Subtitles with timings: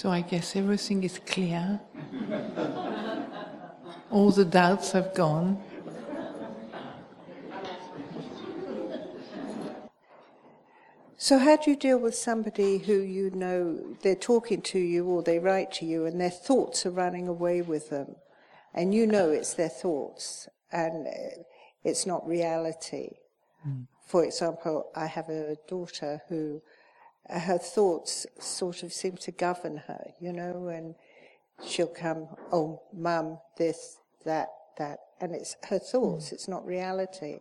[0.00, 1.80] So I guess everything is clear.
[4.12, 5.60] All the doubts have gone.
[11.16, 15.24] So, how do you deal with somebody who you know they're talking to you or
[15.24, 18.14] they write to you and their thoughts are running away with them?
[18.72, 21.08] And you know it's their thoughts and
[21.82, 23.16] it's not reality.
[23.66, 23.88] Mm.
[24.06, 26.62] For example, I have a daughter who
[27.28, 30.94] her thoughts sort of seem to govern her, you know, and
[31.66, 36.32] she'll come, oh, mum, this, that, that, and it's her thoughts, mm.
[36.32, 37.40] it's not reality.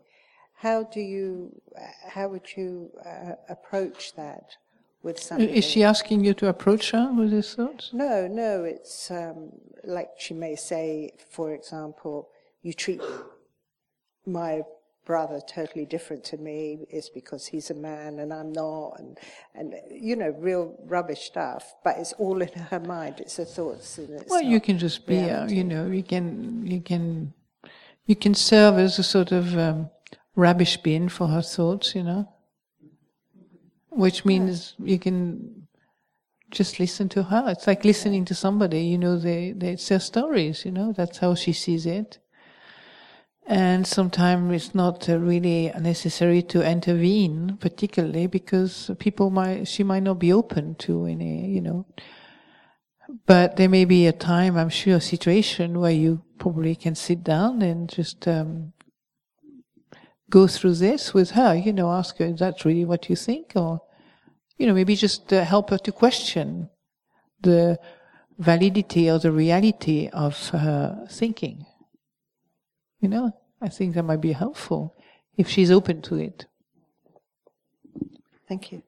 [0.55, 1.61] How do you,
[2.09, 4.55] how would you uh, approach that
[5.03, 5.55] with somebody?
[5.55, 7.91] Is she asking you to approach her with these thoughts?
[7.93, 9.51] No, no, it's um,
[9.83, 12.29] like she may say, for example,
[12.63, 13.01] you treat
[14.25, 14.63] my
[15.11, 19.17] brother totally different to me is because he's a man and I'm not and
[19.55, 23.97] and you know real rubbish stuff but it's all in her mind it's her thoughts
[23.97, 27.33] and it's well you can just be uh, you know you can you can
[28.07, 29.89] you can serve as a sort of um,
[30.35, 32.27] rubbish bin for her thoughts, you know.
[33.89, 34.93] Which means yeah.
[34.93, 35.67] you can
[36.51, 37.43] just listen to her.
[37.49, 41.17] It's like listening to somebody, you know, they, they, it's their stories, you know, that's
[41.17, 42.19] how she sees it.
[43.49, 50.03] And sometimes it's not uh, really necessary to intervene, particularly because people might, she might
[50.03, 51.85] not be open to any, you know.
[53.25, 57.23] But there may be a time, I'm sure, a situation where you probably can sit
[57.23, 58.73] down and just um,
[60.29, 63.53] go through this with her, you know, ask her, is that really what you think?
[63.55, 63.79] Or,
[64.57, 66.69] you know, maybe just uh, help her to question
[67.41, 67.79] the
[68.37, 71.65] validity or the reality of her thinking.
[72.99, 73.31] You know,
[73.61, 74.95] I think that might be helpful
[75.35, 76.45] if she's open to it.
[78.47, 78.81] Thank you.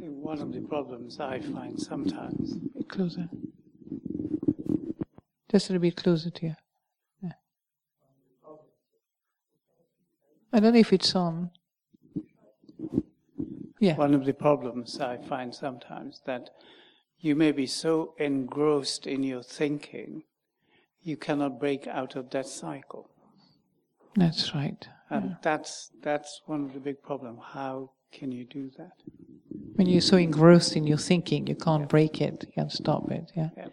[0.00, 2.54] One of the problems I find sometimes.
[2.88, 3.28] Closer.
[5.50, 6.56] Just a little bit closer to you.
[7.20, 7.32] Yeah.
[10.52, 11.50] I don't know if it's on.
[13.80, 13.96] Yeah.
[13.96, 16.50] One of the problems I find sometimes that
[17.18, 20.22] you may be so engrossed in your thinking,
[21.02, 23.08] you cannot break out of that cycle.
[24.14, 24.86] That's right.
[25.08, 25.36] And yeah.
[25.42, 27.40] that's that's one of the big problems.
[27.52, 28.92] How can you do that?
[29.76, 33.32] When you're so engrossed in your thinking, you can't break it, you can't stop it.
[33.34, 33.48] Yeah.
[33.56, 33.68] yeah.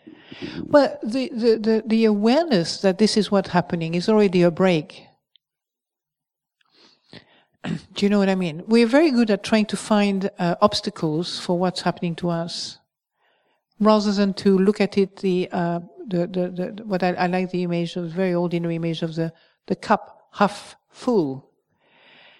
[0.63, 5.05] Well, the, the, the, the awareness that this is what's happening is already a break.
[7.93, 8.63] Do you know what I mean?
[8.67, 12.79] We're very good at trying to find uh, obstacles for what's happening to us,
[13.79, 15.17] rather than to look at it.
[15.17, 19.01] The uh, the, the, the, what I, I like the image of very ordinary image
[19.01, 19.33] of the
[19.67, 21.51] the cup half full.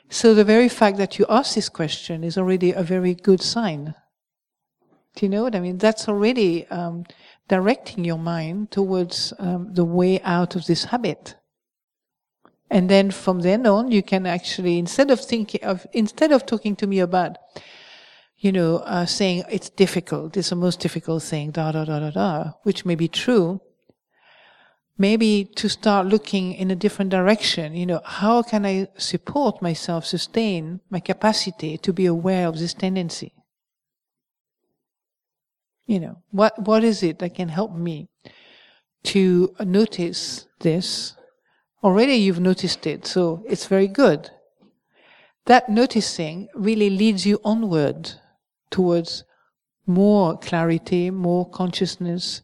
[0.10, 3.94] So the very fact that you ask this question is already a very good sign.
[5.16, 5.80] Do you know what I mean?
[5.80, 7.04] That's already um,
[7.50, 11.36] directing your mind towards um, the way out of this habit.
[12.70, 16.76] And then from then on, you can actually, instead of thinking of, instead of talking
[16.78, 17.38] to me about,
[18.38, 22.12] you know, uh, saying it's difficult, it's the most difficult thing, da da da da
[22.12, 23.62] da, which may be true,
[24.98, 27.74] maybe to start looking in a different direction.
[27.74, 32.74] You know, how can I support myself, sustain my capacity to be aware of this
[32.74, 33.34] tendency?
[35.86, 38.10] You know, what, what is it that can help me
[39.04, 41.14] to notice this?
[41.84, 44.32] Already you've noticed it, so it's very good.
[45.46, 48.12] That noticing really leads you onward
[48.70, 49.24] towards
[49.86, 52.42] more clarity, more consciousness,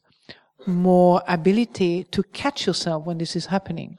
[0.65, 3.97] more ability to catch yourself when this is happening.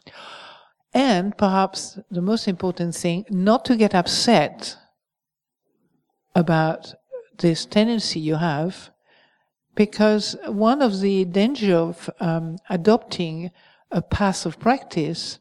[0.95, 4.77] And perhaps the most important thing, not to get upset
[6.35, 6.95] about
[7.39, 8.91] this tendency you have,
[9.75, 13.51] because one of the danger of um, adopting
[13.95, 15.39] a path of practice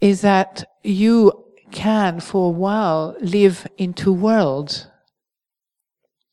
[0.00, 4.88] is that you can, for a while, live in two worlds.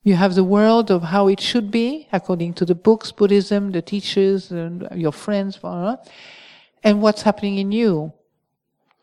[0.03, 3.81] You have the world of how it should be, according to the books, Buddhism, the
[3.81, 5.59] teachers, and your friends,
[6.83, 8.13] and what's happening in you.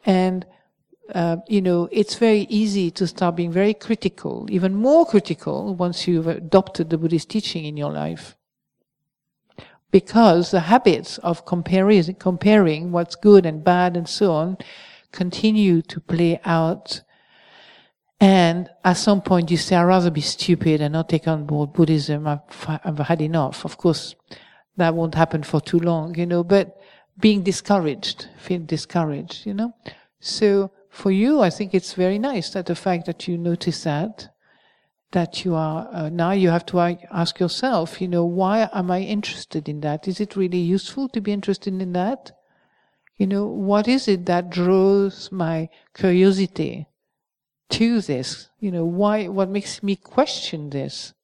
[0.04, 0.46] And
[1.14, 6.08] uh, you know, it's very easy to start being very critical, even more critical once
[6.08, 8.36] you've adopted the Buddhist teaching in your life.
[10.00, 14.58] Because the habits of comparing, comparing what's good and bad and so on
[15.10, 17.00] continue to play out.
[18.20, 21.72] And at some point you say, I'd rather be stupid and not take on board
[21.72, 22.26] Buddhism.
[22.26, 22.40] I've,
[22.84, 23.64] I've had enough.
[23.64, 24.14] Of course,
[24.76, 26.78] that won't happen for too long, you know, but
[27.18, 29.74] being discouraged, feel discouraged, you know.
[30.20, 34.28] So for you, I think it's very nice that the fact that you notice that,
[35.12, 39.00] that you are, uh, now you have to ask yourself, you know, why am I
[39.00, 40.08] interested in that?
[40.08, 42.32] Is it really useful to be interested in that?
[43.16, 46.86] You know, what is it that draws my curiosity
[47.70, 48.50] to this?
[48.60, 51.14] You know, why, what makes me question this?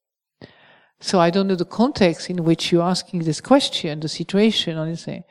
[0.99, 5.23] So I don't know the context in which you're asking this question, the situation, honestly.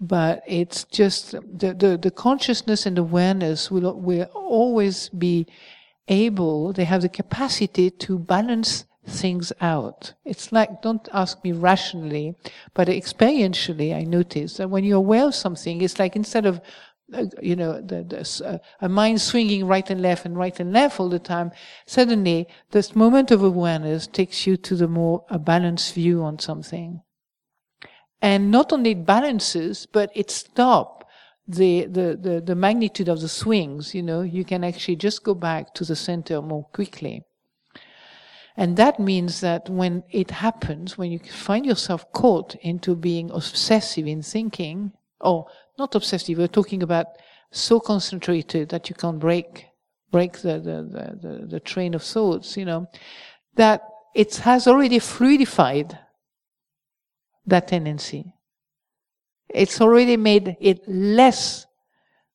[0.00, 5.46] But it's just the, the, the consciousness and awareness will, will always be
[6.08, 10.14] able, they have the capacity to balance things out.
[10.24, 12.34] It's like, don't ask me rationally,
[12.74, 16.60] but experientially, I notice that when you're aware of something, it's like instead of,
[17.40, 20.98] you know, the, the, uh, a mind swinging right and left and right and left
[20.98, 21.52] all the time,
[21.86, 27.00] suddenly this moment of awareness takes you to the more a balanced view on something.
[28.20, 30.95] And not only it balances, but it stops
[31.48, 35.34] the, the, the, the magnitude of the swings, you know, you can actually just go
[35.34, 37.22] back to the center more quickly.
[38.56, 44.06] And that means that when it happens, when you find yourself caught into being obsessive
[44.06, 45.46] in thinking, or
[45.78, 47.06] not obsessive, we're talking about
[47.50, 49.66] so concentrated that you can't break,
[50.10, 52.86] break the, the, the, the, the train of thoughts, you know,
[53.56, 53.82] that
[54.14, 55.98] it has already fluidified
[57.46, 58.32] that tendency.
[59.48, 61.66] It's already made it less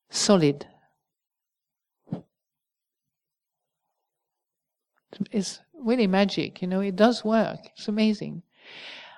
[0.10, 0.66] solid.
[5.32, 7.60] It's really magic, you know, it does work.
[7.76, 8.44] It's amazing.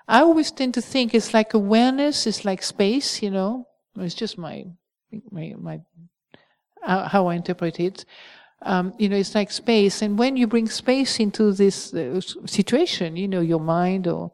[0.08, 3.68] I always tend to think it's like awareness, it's like space, you know.
[3.98, 4.66] It's just my,
[5.32, 5.82] my, my,
[6.84, 8.06] how I interpret it.
[8.64, 10.02] Um, you know, it's like space.
[10.02, 14.32] And when you bring space into this uh, situation, you know, your mind or,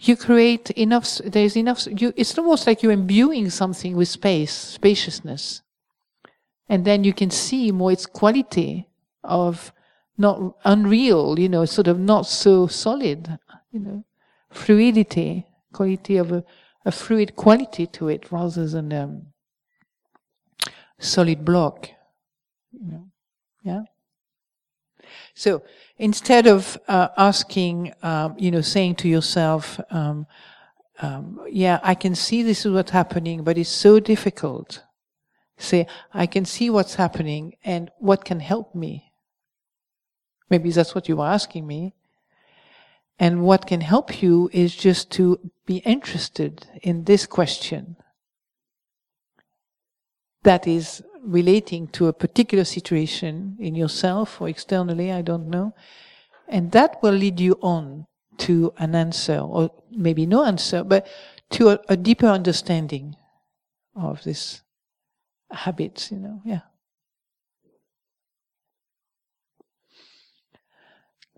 [0.00, 5.62] you create enough, there's enough, you, it's almost like you're imbuing something with space, spaciousness.
[6.68, 8.88] And then you can see more its quality
[9.24, 9.72] of
[10.16, 13.38] not unreal, you know, sort of not so solid,
[13.72, 14.04] you know,
[14.50, 16.44] fluidity, quality of a,
[16.84, 19.26] a fluid quality to it rather than a um,
[20.98, 21.88] solid block.
[22.72, 23.08] You know,
[23.62, 23.82] yeah.
[25.34, 25.62] So
[25.98, 30.26] instead of uh, asking, um, you know, saying to yourself, um,
[31.00, 34.84] um, "Yeah, I can see this is what's happening, but it's so difficult,"
[35.56, 39.12] say, "I can see what's happening, and what can help me."
[40.50, 41.94] Maybe that's what you were asking me.
[43.18, 47.96] And what can help you is just to be interested in this question
[50.44, 55.74] that is relating to a particular situation in yourself or externally, I don't know.
[56.48, 58.06] And that will lead you on
[58.38, 61.06] to an answer, or maybe no answer, but
[61.50, 63.16] to a, a deeper understanding
[63.96, 64.62] of this
[65.50, 66.60] habits, you know, yeah.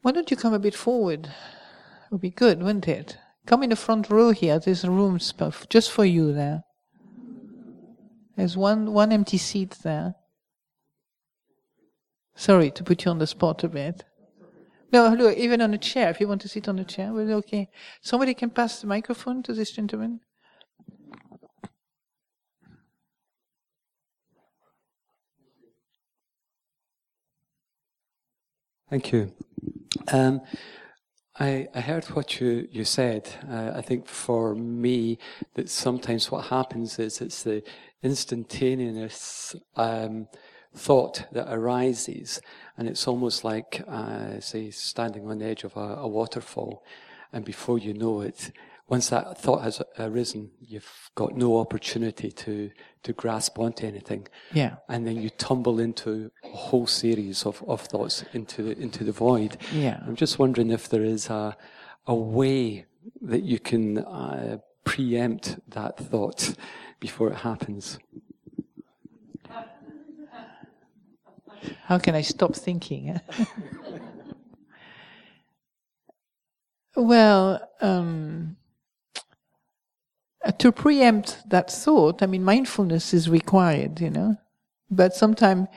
[0.02, 1.26] Why don't you come a bit forward?
[1.26, 3.18] It would be good, wouldn't it?
[3.46, 4.58] Come in the front row here.
[4.58, 5.18] There's a room
[5.68, 6.64] just for you there.
[8.40, 10.14] There's one, one empty seat there.
[12.34, 14.02] Sorry to put you on the spot a bit.
[14.90, 17.30] No, look, even on a chair, if you want to sit on a chair, well,
[17.32, 17.68] okay.
[18.00, 20.20] Somebody can pass the microphone to this gentleman.
[28.88, 29.34] Thank you.
[30.10, 30.40] Um,
[31.38, 33.30] I, I, heard what you, you said.
[33.48, 35.18] Uh, I think for me,
[35.54, 37.62] that sometimes what happens is it's the
[38.02, 40.28] instantaneous um,
[40.74, 42.40] thought that arises,
[42.76, 46.84] and it's almost like, uh, say, standing on the edge of a, a waterfall,
[47.32, 48.52] and before you know it,
[48.88, 52.72] once that thought has arisen, you've got no opportunity to,
[53.04, 54.26] to grasp onto anything.
[54.52, 54.76] Yeah.
[54.88, 59.12] And then you tumble into a whole series of, of thoughts into the, into the
[59.12, 59.58] void.
[59.72, 60.00] Yeah.
[60.04, 61.56] I'm just wondering if there is a,
[62.08, 62.86] a way
[63.22, 66.54] that you can uh, preempt that thought
[66.98, 67.98] before it happens.
[71.84, 73.20] How can I stop thinking?
[76.96, 78.56] well, um,
[80.44, 84.36] uh, to preempt that thought, I mean, mindfulness is required, you know,
[84.90, 85.68] but sometimes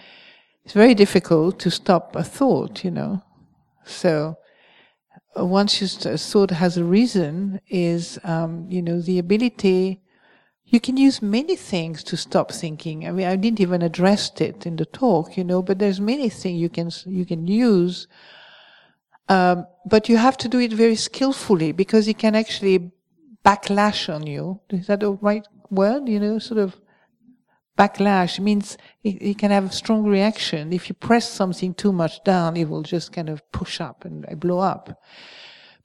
[0.64, 3.22] it's very difficult to stop a thought, you know.
[3.86, 4.38] So
[5.36, 10.02] once your thought has a reason is um, you know the ability.
[10.66, 13.08] You can use many things to stop thinking.
[13.08, 16.30] I mean, I didn't even address it in the talk, you know, but there's many
[16.30, 18.08] things you can you can use.
[19.30, 22.92] Um, but you have to do it very skillfully because it can actually
[23.46, 24.60] backlash on you.
[24.70, 26.10] Is that the right word?
[26.10, 26.76] You know, sort of
[27.78, 30.74] backlash means it, it, can have a strong reaction.
[30.74, 34.26] If you press something too much down, it will just kind of push up and
[34.40, 35.02] blow up.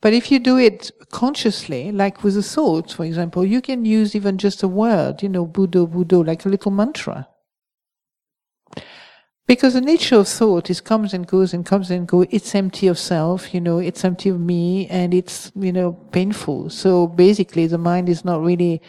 [0.01, 4.15] But if you do it consciously, like with a thought, for example, you can use
[4.15, 7.29] even just a word, you know, Buddha, Buddha, like a little mantra.
[9.49, 12.27] Because the nature of thought is comes and goes and comes and goes.
[12.31, 16.69] It's empty of self, you know, it's empty of me and it's, you know, painful.
[16.69, 18.83] So basically the mind is not really,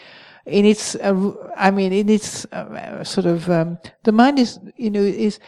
[0.49, 4.89] in its, uh, I mean, in its uh, sort of, um, the mind is, you
[4.89, 5.39] know, is,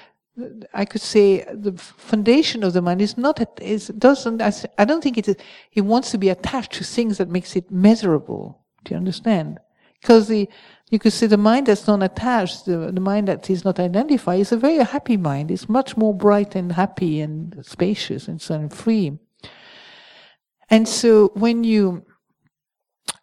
[0.74, 4.41] I could say the foundation of the mind is not, is, doesn't,
[4.77, 5.36] I don't think it is,
[5.74, 8.63] it wants to be attached to things that makes it measurable.
[8.84, 9.60] Do you understand?
[10.00, 10.50] Because the,
[10.89, 14.39] you could say the mind that's not attached, the, the mind that is not identified,
[14.39, 15.51] is a very happy mind.
[15.51, 19.20] It's much more bright and happy and spacious and so on, free.
[20.70, 22.05] And so when you,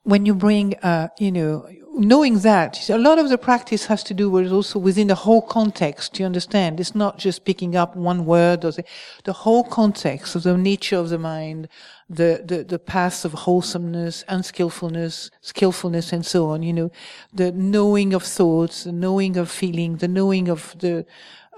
[0.08, 4.14] when you bring, uh, you know, knowing that, a lot of the practice has to
[4.14, 6.18] do with also within the whole context.
[6.18, 6.80] You understand?
[6.80, 8.84] It's not just picking up one word or the,
[9.24, 11.68] the whole context of the nature of the mind,
[12.08, 16.62] the, the, the paths of wholesomeness, unskillfulness, skillfulness, and so on.
[16.62, 16.92] You know,
[17.34, 21.04] the knowing of thoughts, the knowing of feeling, the knowing of the,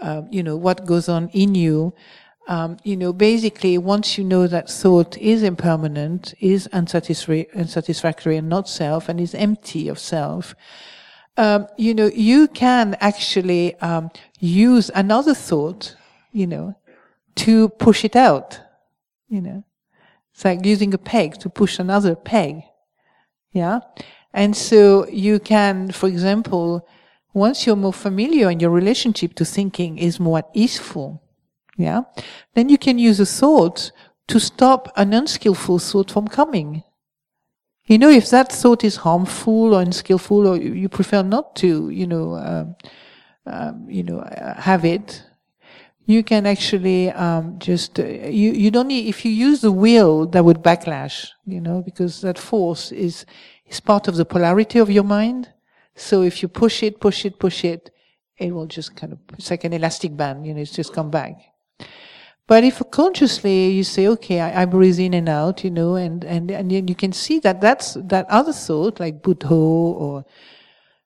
[0.01, 1.95] uh, you know, what goes on in you.
[2.51, 8.49] Um, you know, basically, once you know that thought is impermanent, is unsatisfactory, unsatisfactory and
[8.49, 10.57] not self, and is empty of self,
[11.37, 15.95] um, you know, you can actually um, use another thought,
[16.33, 16.75] you know,
[17.37, 18.59] to push it out.
[19.29, 19.65] You know,
[20.35, 22.63] it's like using a peg to push another peg.
[23.53, 23.79] Yeah,
[24.35, 26.89] and so you can, for example,
[27.33, 31.23] once you're more familiar and your relationship to thinking is more easeful
[31.81, 32.03] yeah,
[32.55, 33.93] then you can use a thought
[34.29, 36.83] to stop an unskillful thought from coming.
[37.87, 42.07] You know, if that thought is harmful or unskillful, or you prefer not to, you
[42.07, 42.77] know, um,
[43.47, 45.25] um, you know, uh, have it,
[46.07, 50.27] you can actually um, just uh, you you don't need if you use the will
[50.27, 53.27] that would backlash, you know, because that force is
[53.67, 55.53] is part of the polarity of your mind.
[55.95, 57.91] So if you push it, push it, push it,
[58.39, 61.11] it will just kind of it's like an elastic band, you know, it's just come
[61.11, 61.50] back.
[62.51, 66.25] But if consciously you say, okay, I, I, breathe in and out, you know, and,
[66.25, 70.25] and, and you can see that that's, that other thought, like Buddha or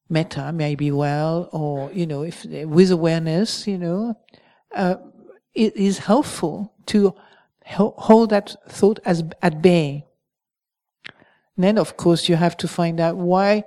[0.08, 4.18] metta may be well, or, you know, if, with awareness, you know,
[4.74, 4.94] uh,
[5.52, 7.14] it is helpful to
[7.66, 10.06] hold that thought as, at bay.
[11.56, 13.64] And then, of course, you have to find out why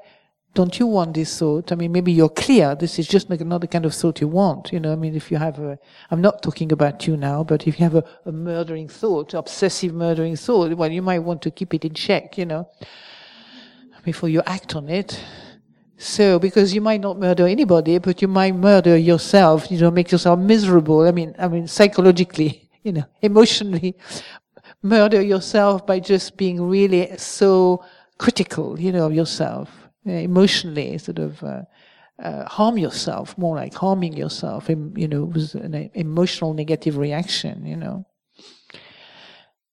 [0.57, 1.71] don't you want this thought?
[1.71, 2.73] I mean, maybe you're clear.
[2.73, 4.73] This is just not the kind of thought you want.
[4.73, 5.77] You know, I mean, if you have a,
[6.09, 9.93] I'm not talking about you now, but if you have a, a murdering thought, obsessive
[9.93, 12.67] murdering thought, well, you might want to keep it in check, you know,
[14.03, 15.23] before you act on it.
[15.99, 20.11] So, because you might not murder anybody, but you might murder yourself, you know, make
[20.11, 21.01] yourself miserable.
[21.01, 23.95] I mean, I mean, psychologically, you know, emotionally,
[24.81, 27.85] murder yourself by just being really so
[28.17, 29.87] critical, you know, of yourself.
[30.07, 31.63] Uh, emotionally sort of uh,
[32.23, 37.65] uh, harm yourself, more like harming yourself, you know, it was an emotional negative reaction,
[37.65, 38.05] you know.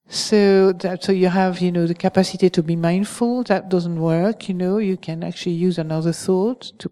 [0.09, 3.45] So that, so you have, you know, the capacity to be mindful.
[3.45, 4.79] That doesn't work, you know.
[4.79, 6.91] You can actually use another thought to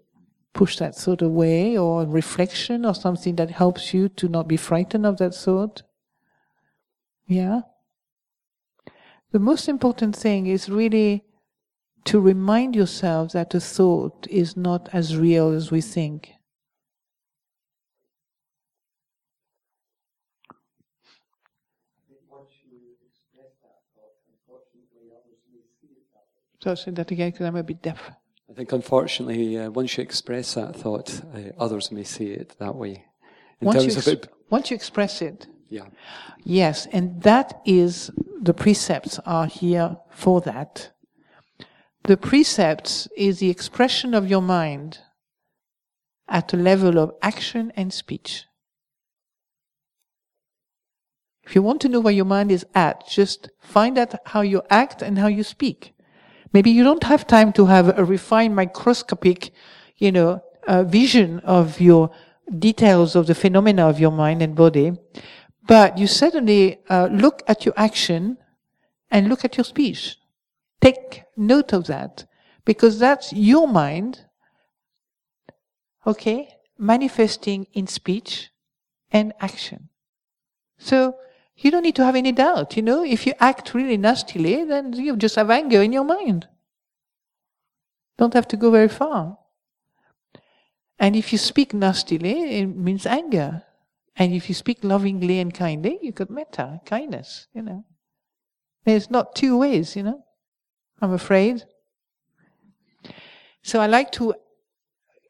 [0.53, 5.05] push that thought away, or reflection, or something that helps you to not be frightened
[5.05, 5.83] of that thought.
[7.27, 7.63] Yeah.
[9.33, 11.25] The most important thing is really
[12.05, 16.33] to remind yourself that a thought is not as real as we think.
[26.63, 28.13] So say that again because I'm a bit deaf.
[28.49, 32.77] I think unfortunately, uh, once you express that thought, uh, others may see it that
[32.77, 33.05] way.
[33.61, 35.87] In once, you ex- it, once you express it, yeah,
[36.45, 40.92] yes, and that is the precepts are here for that.
[42.05, 44.99] The precepts is the expression of your mind
[46.29, 48.47] at a level of action and speech.
[51.45, 54.63] If you want to know where your mind is at, just find out how you
[54.71, 55.95] act and how you speak.
[56.53, 59.53] Maybe you don't have time to have a refined microscopic,
[59.97, 62.11] you know, uh, vision of your
[62.59, 64.93] details of the phenomena of your mind and body,
[65.67, 68.39] but you certainly uh, look at your action
[69.11, 70.17] and look at your speech.
[70.83, 72.27] Take note of that
[72.65, 74.27] because that's your mind,
[76.07, 78.51] okay, manifesting in speech
[79.13, 79.89] and action.
[80.79, 81.17] So
[81.57, 84.93] you don't need to have any doubt, you know, if you act really nastily, then
[84.93, 86.49] you just have anger in your mind.
[88.19, 89.39] Don't have to go very far.
[90.99, 93.63] And if you speak nastily, it means anger.
[94.17, 97.85] And if you speak lovingly and kindly, you got metta, kindness, you know.
[98.85, 100.25] There's not two ways, you know.
[101.03, 101.65] I'm afraid.
[103.63, 104.35] So I like to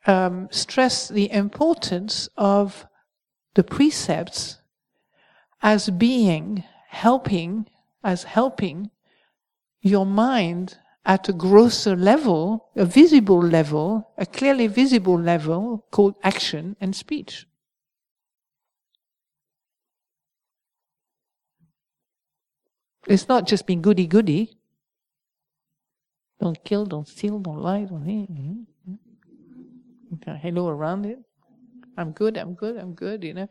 [0.06, 2.86] um, stress the importance of
[3.54, 4.58] the precepts
[5.62, 7.66] as being helping,
[8.04, 8.90] as helping
[9.80, 10.76] your mind
[11.06, 17.46] at a grosser level, a visible level, a clearly visible level called action and speech.
[23.06, 24.58] It's not just being goody goody.
[26.42, 28.28] Don't kill, don't steal, don't lie, don't hate.
[30.14, 31.20] Okay, hello around it.
[31.96, 33.48] I'm good, I'm good, I'm good, you know.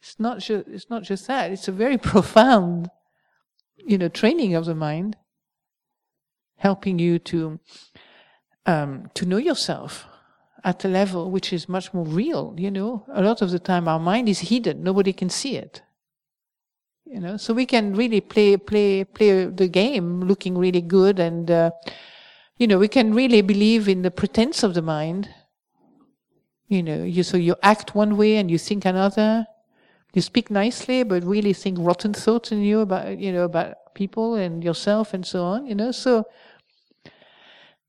[0.00, 1.50] It's not just it's not just that.
[1.50, 2.90] It's a very profound,
[3.76, 5.16] you know, training of the mind,
[6.58, 7.58] helping you to
[8.66, 10.06] um, to know yourself
[10.62, 12.54] at a level which is much more real.
[12.56, 15.82] You know, a lot of the time our mind is hidden; nobody can see it.
[17.04, 21.50] You know, so we can really play play play the game, looking really good, and
[21.50, 21.70] uh,
[22.58, 25.30] you know, we can really believe in the pretense of the mind.
[26.66, 29.46] You know, you so you act one way and you think another
[30.14, 34.34] you speak nicely, but really think rotten thoughts in you about, you know, about people
[34.34, 35.92] and yourself and so on, you know.
[35.92, 36.24] So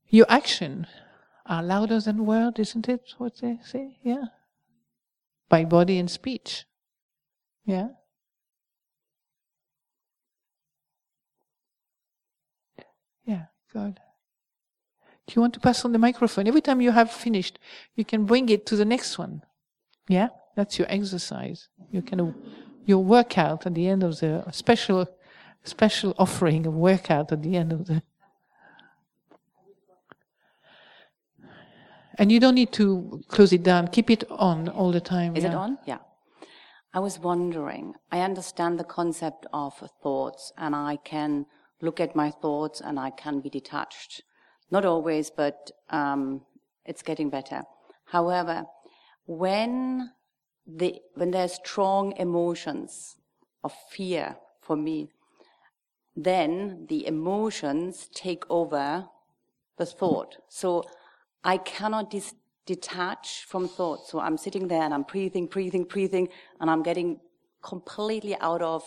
[0.10, 0.86] your action
[1.46, 3.02] are louder than words, isn't it?
[3.18, 3.98] What they say?
[4.04, 4.26] Yeah.
[5.50, 6.66] By body and speech.
[7.66, 7.90] Yeah.
[13.26, 14.00] Yeah, good.
[15.30, 16.48] Do you want to pass on the microphone?
[16.48, 17.60] Every time you have finished,
[17.96, 19.44] you can bring it to the next one.
[20.08, 20.30] Yeah?
[20.56, 21.68] That's your exercise.
[21.92, 22.34] You can,
[22.88, 25.08] your workout at the end of the special,
[25.64, 28.02] special offering of workout at the end of the.
[32.18, 33.90] And you don't need to close it down.
[33.90, 35.38] Keep it on all the time.
[35.38, 35.52] Is yeah.
[35.52, 35.78] it on?
[35.86, 36.00] Yeah.
[36.92, 41.46] I was wondering, I understand the concept of thoughts and I can
[41.82, 44.24] look at my thoughts and I can be detached.
[44.72, 46.42] Not always, but um,
[46.86, 47.64] it's getting better.
[48.06, 48.66] However,
[49.26, 50.12] when
[50.66, 53.18] the, when there's strong emotions
[53.64, 55.10] of fear for me,
[56.16, 59.08] then the emotions take over
[59.78, 60.38] the thought.
[60.50, 60.84] So
[61.44, 64.06] I cannot dis- detach from thought.
[64.08, 66.30] So I'm sitting there and I'm breathing, breathing, breathing,
[66.60, 67.20] and I'm getting
[67.62, 68.84] completely out of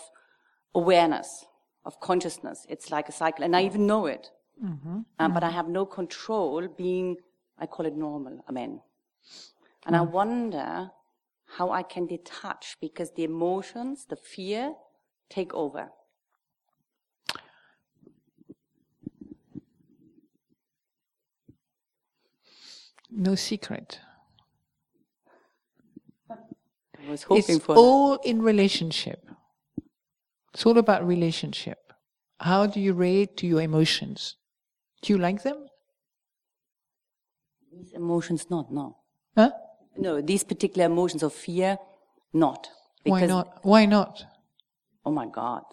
[0.73, 1.45] awareness,
[1.85, 2.65] of consciousness.
[2.69, 4.29] It's like a cycle, and I even know it.
[4.61, 4.99] Mm-hmm.
[5.19, 7.17] Um, but I have no control being,
[7.57, 8.81] I call it normal, amen.
[9.85, 9.95] And.
[9.95, 10.91] I wonder
[11.45, 14.73] how I can detach because the emotions, the fear
[15.29, 15.89] take over.
[23.15, 23.99] No secret.
[26.31, 26.35] I
[27.09, 29.29] was hoping it's for all in relationship.
[30.53, 31.93] It's all about relationship.
[32.39, 34.37] How do you relate to your emotions?
[35.03, 35.57] Do you like them?
[37.71, 38.97] These emotions, not no.
[39.35, 39.51] Huh?
[39.97, 41.77] No, these particular emotions of fear,
[42.33, 42.69] not.
[43.03, 43.59] Why not?
[43.63, 44.23] Why not?
[45.05, 45.63] Oh my God.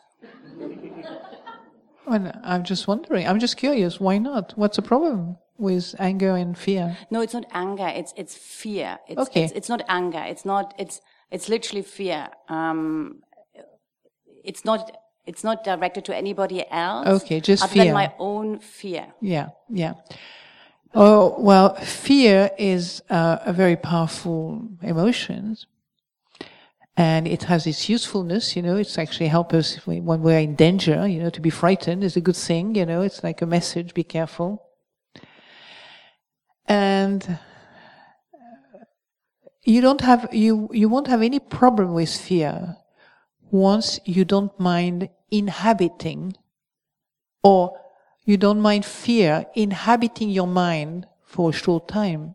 [2.06, 3.28] Well, I'm just wondering.
[3.28, 4.00] I'm just curious.
[4.00, 4.54] Why not?
[4.56, 6.96] What's the problem with anger and fear?
[7.10, 7.86] No, it's not anger.
[7.86, 8.98] It's it's fear.
[9.06, 9.44] It's, Okay.
[9.44, 10.24] It's, it's not anger.
[10.26, 10.74] It's not.
[10.76, 12.30] It's it's literally fear.
[12.48, 13.22] Um,
[14.42, 14.96] it's not.
[15.30, 17.06] It's not directed to anybody else.
[17.22, 17.84] Okay, just other fear.
[17.84, 19.06] than my own fear.
[19.20, 19.94] Yeah, yeah.
[20.92, 25.56] Oh, well, fear is uh, a very powerful emotion.
[26.96, 31.06] And it has its usefulness, you know, it's actually help us when we're in danger,
[31.06, 33.94] you know, to be frightened is a good thing, you know, it's like a message,
[33.94, 34.60] be careful.
[36.66, 37.38] And
[39.62, 42.76] you don't have, you, you won't have any problem with fear
[43.50, 46.36] once you don't mind inhabiting
[47.42, 47.78] or
[48.24, 52.34] you don't mind fear inhabiting your mind for a short time.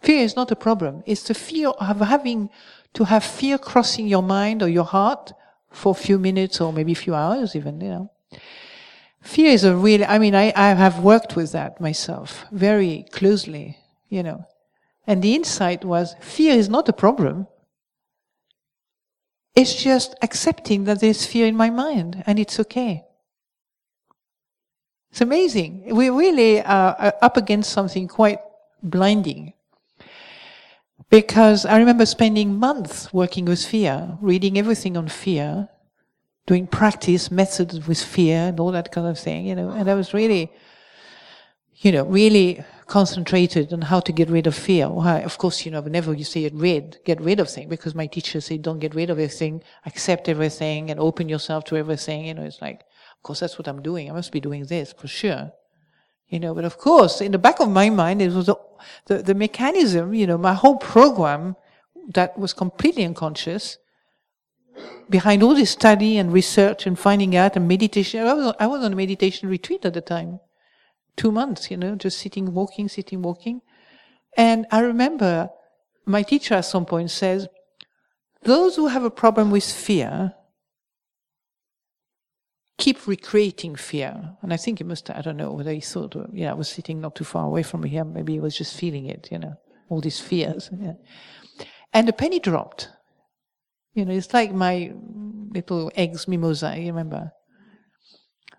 [0.00, 1.02] Fear is not a problem.
[1.06, 2.50] It's the fear of having
[2.94, 5.32] to have fear crossing your mind or your heart
[5.70, 8.10] for a few minutes or maybe a few hours even, you know.
[9.20, 13.76] Fear is a real, I mean, I, I have worked with that myself very closely,
[14.08, 14.44] you know.
[15.06, 17.48] And the insight was fear is not a problem.
[19.56, 23.04] It's just accepting that there's fear in my mind and it's okay.
[25.10, 25.94] It's amazing.
[25.94, 28.40] We really are up against something quite
[28.82, 29.54] blinding.
[31.08, 35.68] Because I remember spending months working with fear, reading everything on fear,
[36.46, 39.94] doing practice methods with fear and all that kind of thing, you know, and I
[39.94, 40.52] was really,
[41.76, 44.88] you know, really concentrated on how to get rid of fear.
[44.88, 47.94] Well, of course, you know, whenever you say get rid, get rid of things, because
[47.94, 52.26] my teacher said, don't get rid of everything, accept everything, and open yourself to everything.
[52.26, 54.08] You know, it's like, of course, that's what I'm doing.
[54.08, 55.52] I must be doing this for sure.
[56.28, 58.56] You know, but of course, in the back of my mind, it was the,
[59.06, 61.56] the, the mechanism, you know, my whole program
[62.14, 63.78] that was completely unconscious
[65.08, 68.26] behind all this study and research and finding out and meditation.
[68.26, 70.40] I was, I was on a meditation retreat at the time
[71.16, 73.60] two months, you know, just sitting, walking, sitting, walking.
[74.36, 75.50] And I remember
[76.04, 77.48] my teacher at some point says,
[78.42, 80.34] those who have a problem with fear
[82.78, 84.36] keep recreating fear.
[84.42, 87.00] And I think he must, I don't know whether he thought, yeah, I was sitting
[87.00, 88.12] not too far away from him.
[88.12, 89.54] Maybe he was just feeling it, you know,
[89.88, 90.70] all these fears.
[90.78, 90.92] Yeah.
[91.92, 92.90] And the penny dropped.
[93.94, 94.92] You know, it's like my
[95.50, 97.32] little eggs mimosa, you remember?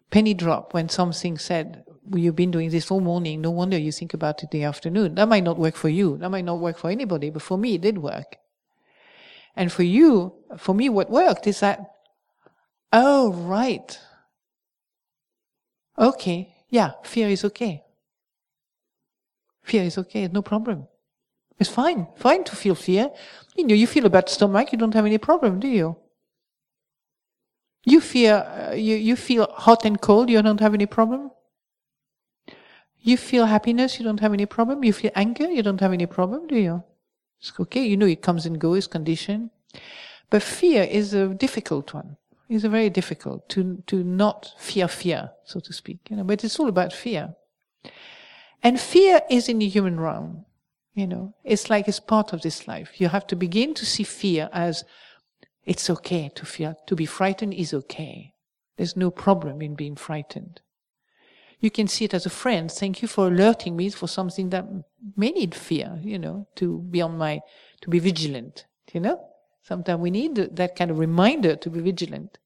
[0.10, 3.42] Penny drop when something said, you've been doing this all morning.
[3.42, 5.16] No wonder you think about it the afternoon.
[5.16, 6.18] That might not work for you.
[6.18, 8.38] That might not work for anybody, but for me, it did work.
[9.56, 11.80] And for you, for me, what worked is that,
[12.94, 14.00] oh, right.
[15.98, 16.54] Okay.
[16.70, 17.84] Yeah, fear is okay.
[19.64, 20.28] Fear is okay.
[20.28, 20.88] No problem.
[21.60, 22.08] It's fine.
[22.16, 23.10] Fine to feel fear.
[23.56, 24.72] You know, you feel a bad stomach.
[24.72, 25.98] You don't have any problem, do you?
[27.84, 30.30] You feel, uh, you, you feel hot and cold.
[30.30, 31.32] You don't have any problem.
[33.02, 34.84] You feel happiness, you don't have any problem.
[34.84, 36.84] You feel anger, you don't have any problem, do you?
[37.40, 37.86] It's okay.
[37.86, 39.52] You know it comes and goes, condition.
[40.30, 42.18] But fear is a difficult one.
[42.50, 46.00] It's a very difficult to, to not fear fear, so to speak.
[46.10, 47.36] You know, but it's all about fear.
[48.64, 50.46] And fear is in the human realm.
[50.94, 53.00] You know, it's like it's part of this life.
[53.00, 54.84] You have to begin to see fear as
[55.64, 56.76] it's okay to fear.
[56.88, 58.34] To be frightened is okay.
[58.78, 60.62] There's no problem in being frightened
[61.60, 62.72] you can see it as a friend.
[62.72, 64.66] Thank you for alerting me for something that
[65.16, 67.42] may need fear, you know, to be on my,
[67.82, 69.24] to be vigilant, you know?
[69.64, 72.38] Sometimes we need that kind of reminder to be vigilant.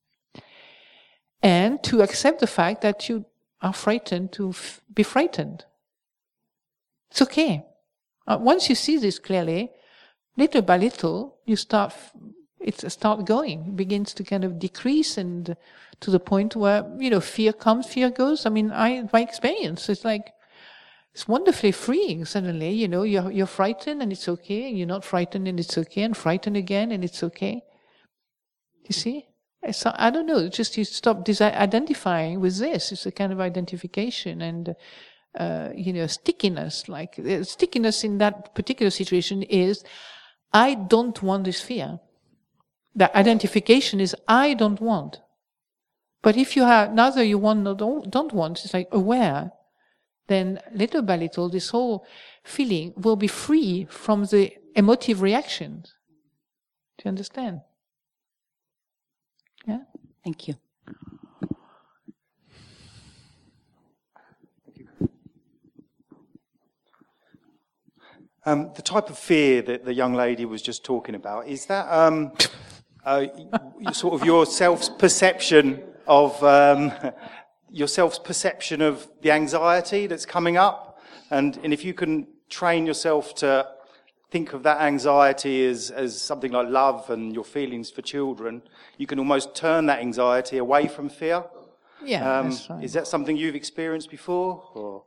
[1.44, 3.26] And to accept the fact that you
[3.62, 5.66] are frightened to f- be frightened.
[7.12, 7.66] It's okay.
[8.28, 9.72] Uh, once you see this clearly,
[10.38, 12.14] little by little, you start, f-
[12.64, 13.76] it start going.
[13.76, 15.56] Begins to kind of decrease and
[16.00, 18.46] to the point where, you know, fear comes, fear goes.
[18.46, 20.34] I mean, I, my experience, it's like,
[21.14, 25.04] it's wonderfully freeing suddenly, you know, you're, you're frightened and it's okay, and you're not
[25.04, 27.62] frightened and it's okay, and frightened again and it's okay.
[28.86, 29.28] You see?
[29.72, 32.92] So, I don't know, just you stop identifying with this.
[32.92, 34.76] It's a kind of identification and,
[35.38, 36.90] uh, you know, stickiness.
[36.90, 39.84] Like, uh, stickiness in that particular situation is,
[40.52, 42.00] I don't want this fear.
[42.96, 45.22] The identification is, I don't want.
[46.22, 49.52] But if you have neither you want nor don't, don't want, it's like aware,
[50.28, 52.06] then little by little this whole
[52.44, 55.94] feeling will be free from the emotive reactions.
[56.98, 57.62] Do you understand?
[59.66, 59.80] Yeah?
[60.24, 60.56] Thank you.
[68.44, 71.88] Um, the type of fear that the young lady was just talking about is that
[71.92, 72.32] um,
[73.06, 73.26] uh,
[73.94, 76.92] sort of your self perception of um,
[77.72, 81.00] yourself's perception of the anxiety that's coming up.
[81.30, 83.68] And, and if you can train yourself to
[84.30, 88.62] think of that anxiety as, as something like love and your feelings for children,
[88.98, 91.44] you can almost turn that anxiety away from fear.
[92.04, 92.84] Yeah, um, that's right.
[92.84, 94.64] Is that something you've experienced before?
[94.74, 95.04] Or?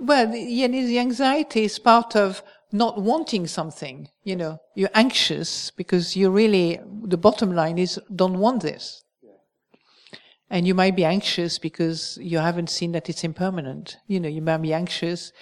[0.00, 4.08] Well, yeah, the anxiety is part of not wanting something.
[4.24, 9.04] You know, you're anxious because you really, the bottom line is don't want this.
[10.50, 13.96] And you might be anxious because you haven't seen that it's impermanent.
[14.06, 15.32] You know, you might be anxious.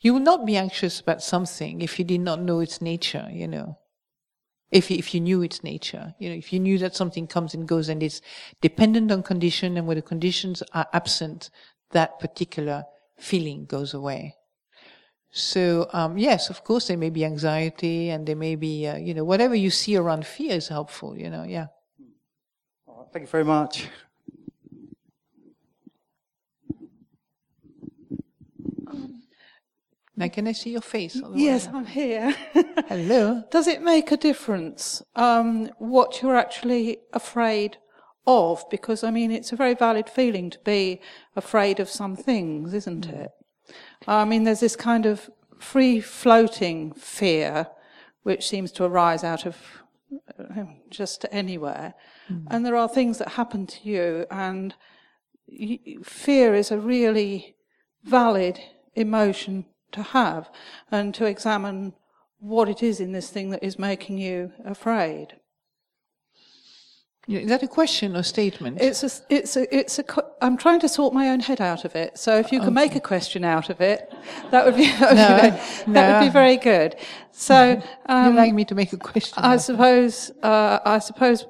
[0.00, 3.48] You will not be anxious about something if you did not know its nature, you
[3.48, 3.78] know.
[4.70, 7.66] If, if you knew its nature, you know, if you knew that something comes and
[7.66, 8.20] goes and it's
[8.60, 11.48] dependent on condition and when the conditions are absent,
[11.92, 12.84] that particular
[13.18, 14.34] feeling goes away.
[15.30, 19.12] So, um, yes, of course, there may be anxiety and there may be, uh, you
[19.12, 21.66] know, whatever you see around fear is helpful, you know, yeah.
[23.12, 23.88] Thank you very much.
[30.16, 31.20] Now, can I see your face?
[31.32, 32.34] Yes, I'm here.
[32.88, 33.44] Hello.
[33.52, 37.78] Does it make a difference um, what you're actually afraid
[38.28, 38.64] of?
[38.70, 41.00] Because, I mean, it's a very valid feeling to be
[41.34, 43.24] afraid of some things, isn't mm.
[43.24, 43.30] it?
[44.06, 47.66] I mean, there's this kind of free floating fear
[48.22, 49.56] which seems to arise out of
[50.38, 51.94] uh, just anywhere.
[52.30, 52.46] Mm.
[52.50, 54.74] And there are things that happen to you, and
[56.02, 57.56] fear is a really
[58.04, 58.60] valid
[58.94, 60.50] emotion to have
[60.90, 61.94] and to examine
[62.40, 65.37] what it is in this thing that is making you afraid.
[67.28, 68.78] Is that a question or statement?
[68.80, 70.04] It's a, it's a, it's a,
[70.40, 72.18] I'm trying to sort my own head out of it.
[72.18, 74.10] So if you can make a question out of it,
[74.50, 76.96] that would be, that would, No, be, that would be very good.
[77.30, 79.44] So, um, You'd like me to make a question?
[79.44, 81.46] I suppose, uh, I suppose,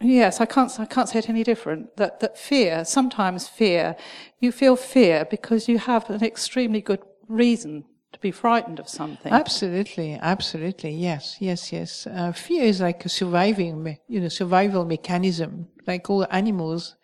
[0.00, 1.96] yes, I can't, I can't say it any different.
[1.96, 3.94] That, that fear, sometimes fear,
[4.40, 7.84] you feel fear because you have an extremely good reason
[8.18, 9.32] to be frightened of something.
[9.32, 12.06] Absolutely, absolutely, yes, yes, yes.
[12.06, 15.68] Uh, fear is like a surviving, you know, survival mechanism.
[15.86, 16.96] Like all animals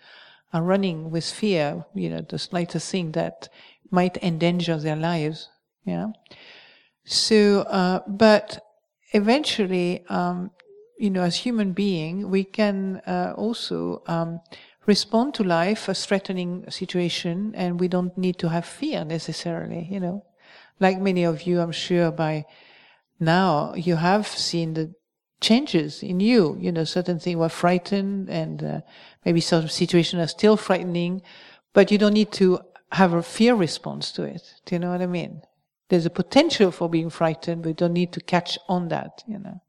[0.52, 3.48] are running with fear, you know, the slightest thing that
[3.90, 5.48] might endanger their lives.
[5.84, 6.08] Yeah.
[7.04, 8.64] So, uh, but
[9.12, 10.50] eventually, um,
[10.98, 14.40] you know, as human being, we can uh, also um,
[14.86, 19.86] respond to life as threatening situation, and we don't need to have fear necessarily.
[19.90, 20.24] You know,
[20.80, 22.44] like many of you, I'm sure by
[23.20, 24.94] now you have seen the
[25.40, 26.56] changes in you.
[26.60, 28.80] You know, certain things were frightened, and uh,
[29.24, 31.22] maybe some situations are still frightening,
[31.72, 32.60] but you don't need to
[32.92, 34.54] have a fear response to it.
[34.64, 35.42] Do you know what I mean?
[35.88, 39.22] There's a potential for being frightened, but you don't need to catch on that.
[39.26, 39.60] You know.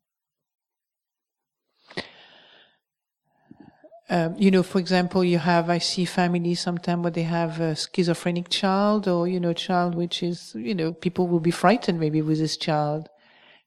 [4.07, 7.75] Um, you know, for example, you have, I see families sometimes where they have a
[7.75, 11.99] schizophrenic child or, you know, a child which is, you know, people will be frightened
[11.99, 13.09] maybe with this child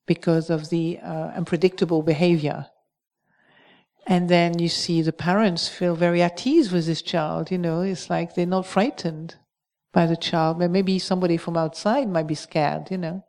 [0.07, 2.67] because of the uh, unpredictable behavior.
[4.07, 7.83] And then you see the parents feel very at ease with this child, you know,
[7.83, 9.35] it's like they're not frightened
[9.93, 10.61] by the child.
[10.61, 13.25] But maybe somebody from outside might be scared, you know.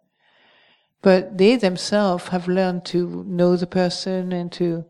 [1.02, 4.86] But they themselves have learned to know the person and to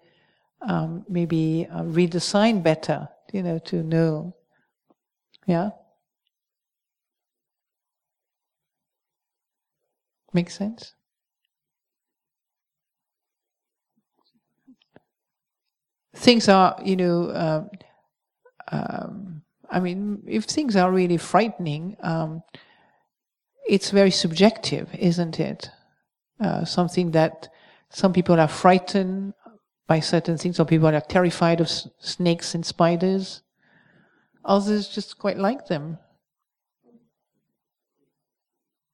[0.62, 4.36] um, maybe uh, read the sign better, you know, to know.
[5.46, 5.72] Yeah?
[10.34, 10.94] Makes sense?
[16.16, 17.70] Things are, you know, um,
[18.72, 22.44] um, I mean, if things are really frightening, um,
[23.68, 25.70] it's very subjective, isn't it?
[26.40, 27.50] Uh, something that
[27.90, 29.34] some people are frightened
[29.90, 30.58] by certain things.
[30.58, 33.42] Some people are terrified of snakes and spiders.
[34.46, 35.98] Others just quite like them.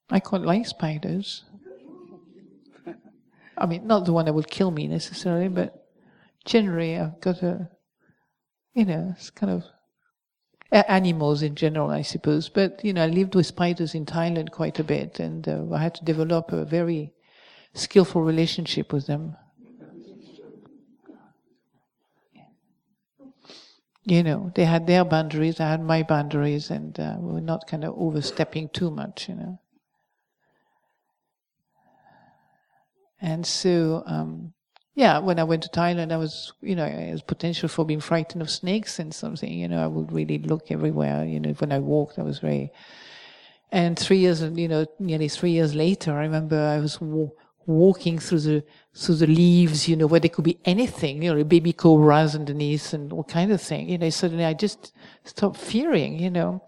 [0.10, 1.44] I quite like spiders.
[3.58, 5.86] I mean, not the one that would kill me necessarily, but
[6.46, 7.70] generally I've got a,
[8.74, 9.66] you know, it's kind of
[10.72, 12.48] animals in general, I suppose.
[12.48, 15.80] But you know, I lived with spiders in Thailand quite a bit, and uh, I
[15.84, 17.12] had to develop a very
[17.74, 19.36] skillful relationship with them.
[24.06, 27.68] You know, they had their boundaries, I had my boundaries, and uh, we were not
[27.68, 29.60] kind of overstepping too much, you know.
[33.22, 34.54] And so, um,
[34.94, 38.00] yeah, when I went to Thailand, I was, you know, there was potential for being
[38.00, 41.72] frightened of snakes and something, you know, I would really look everywhere, you know, when
[41.72, 42.72] I walked, I was very,
[43.72, 47.30] and three years, you know, nearly three years later, I remember I was wa-
[47.68, 48.64] walking through the
[48.96, 52.36] through the leaves, you know, where there could be anything, you know, a baby cobras
[52.36, 53.90] underneath and all kind of thing.
[53.90, 56.64] You know, suddenly I just stopped fearing, you know.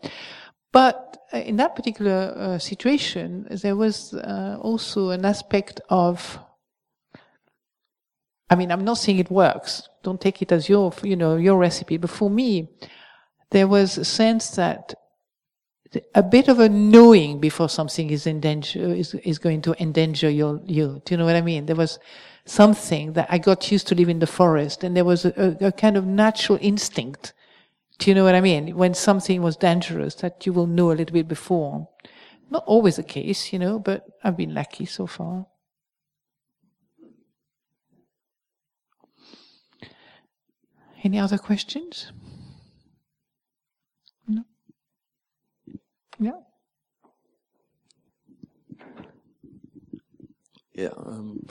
[0.73, 6.39] But uh, in that particular uh, situation, there was uh, also an aspect of.
[8.49, 9.89] I mean, I'm not saying it works.
[10.03, 11.97] Don't take it as your, you know, your recipe.
[11.97, 12.69] But for me,
[13.51, 14.93] there was a sense that
[16.15, 20.29] a bit of a knowing before something is in danger is, is going to endanger
[20.29, 21.01] your you.
[21.05, 21.65] Do you know what I mean?
[21.65, 21.99] There was
[22.45, 25.67] something that I got used to live in the forest, and there was a, a,
[25.67, 27.33] a kind of natural instinct.
[27.99, 28.75] Do you know what I mean?
[28.75, 31.87] When something was dangerous, that you will know a little bit before.
[32.49, 35.47] Not always the case, you know, but I've been lucky so far.
[41.03, 42.11] Any other questions?
[46.19, 46.31] Yeah.
[50.73, 51.47] Yeah, um,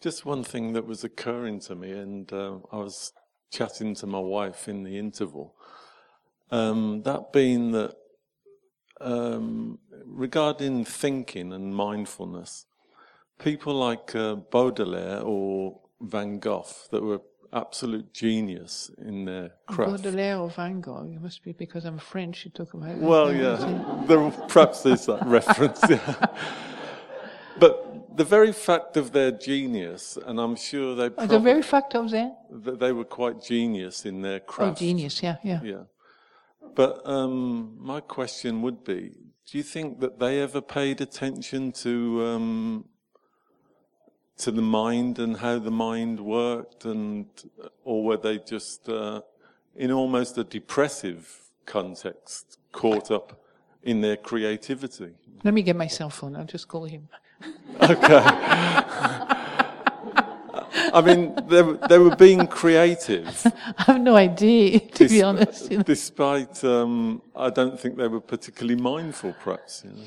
[0.00, 3.12] just one thing that was occurring to me, and uh, I was
[3.52, 5.54] chatting to my wife in the interval.
[6.50, 7.94] Um, that being that
[9.00, 12.66] um, regarding thinking and mindfulness,
[13.38, 17.20] people like uh, Baudelaire or Van Gogh that were
[17.52, 20.02] absolute genius in their craft.
[20.02, 21.10] Baudelaire or Van Gogh.
[21.14, 22.44] It must be because I'm French.
[22.44, 22.96] You talk about.
[22.96, 25.80] Well, yeah, there, perhaps there's that reference.
[25.88, 26.26] Yeah.
[27.58, 31.62] But the very fact of their genius, and I'm sure they Oh, probably, the very
[31.62, 34.78] fact of that they were quite genius in their craft.
[34.78, 35.22] Oh, genius.
[35.22, 35.60] Yeah, yeah.
[35.62, 35.82] Yeah.
[36.74, 39.12] But um, my question would be:
[39.46, 42.84] do you think that they ever paid attention to um,
[44.42, 47.26] to the mind and how the mind worked, and
[47.84, 49.20] or were they just uh,
[49.76, 51.22] in almost a depressive
[51.66, 53.40] context caught up
[53.82, 55.12] in their creativity?
[55.44, 56.34] Let me get my cell phone.
[56.36, 57.08] I'll just call him.
[57.80, 58.22] Okay.
[60.94, 63.26] I mean, they, were- they were being creative.
[63.78, 65.70] I have no idea, to be honest.
[65.70, 65.82] you know.
[65.84, 69.82] Despite, um, I don't think they were particularly mindful, perhaps.
[69.84, 70.04] You know.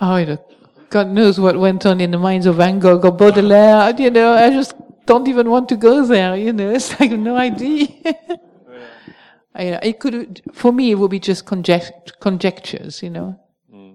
[0.00, 0.44] Oh, you know,
[0.92, 3.94] God knows what went on in the minds of Van Gogh or Baudelaire.
[3.98, 4.74] You know, I just
[5.06, 6.36] don't even want to go there.
[6.36, 7.88] You know, it's like no idea.
[9.54, 13.02] I, it could, for me, it would be just conject, conjectures.
[13.02, 13.94] You know, hmm.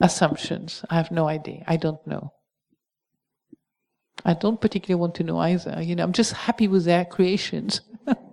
[0.00, 0.84] assumptions.
[0.90, 1.64] I have no idea.
[1.66, 2.34] I don't know.
[4.22, 5.80] I don't particularly want to know either.
[5.80, 7.80] You know, I'm just happy with their creations.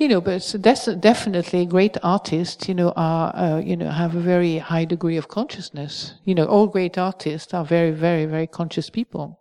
[0.00, 2.66] you know, but that's definitely great artists.
[2.68, 6.14] You know, are uh, you know have a very high degree of consciousness.
[6.24, 9.40] You know, all great artists are very, very, very conscious people,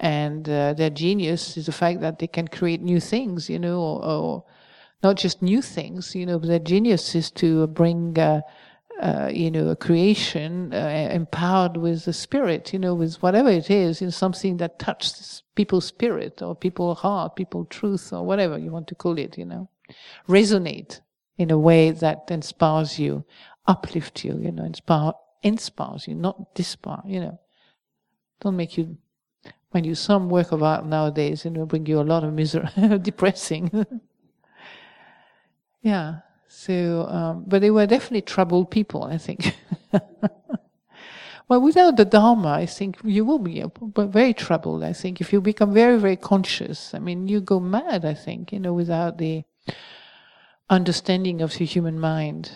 [0.00, 3.50] and uh, their genius is the fact that they can create new things.
[3.50, 4.44] You know, or, or
[5.02, 6.14] not just new things.
[6.14, 8.18] You know, but their genius is to bring.
[8.18, 8.40] Uh,
[9.00, 13.70] uh, you know, a creation uh, empowered with the spirit, you know, with whatever it
[13.70, 18.70] is, in something that touches people's spirit or people's heart, people's truth, or whatever you
[18.70, 19.68] want to call it, you know,
[20.28, 21.00] resonate
[21.36, 23.24] in a way that inspires you,
[23.66, 27.38] uplift you, you know, inspire, inspires you, not dispire, you know.
[28.40, 28.96] Don't make you,
[29.70, 32.68] when you some work of art nowadays, you know, bring you a lot of misery,
[33.02, 33.70] depressing.
[35.82, 36.20] yeah.
[36.58, 39.54] So, um, but they were definitely troubled people, I think.
[41.48, 43.68] well, without the Dharma, I think you will be uh,
[44.06, 44.82] very troubled.
[44.82, 48.06] I think if you become very, very conscious, I mean, you go mad.
[48.06, 49.44] I think you know, without the
[50.70, 52.52] understanding of the human mind,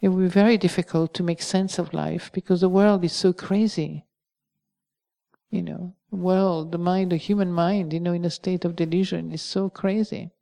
[0.00, 3.32] it will be very difficult to make sense of life because the world is so
[3.32, 4.04] crazy.
[5.50, 9.30] You know, world, the mind, the human mind, you know, in a state of delusion
[9.30, 10.32] is so crazy.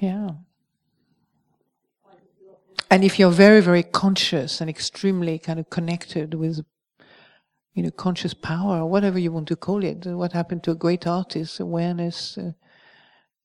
[0.00, 0.30] Yeah.
[2.90, 6.64] And if you're very, very conscious and extremely kind of connected with,
[7.74, 10.74] you know, conscious power or whatever you want to call it, what happened to a
[10.76, 12.52] great artist, awareness, uh,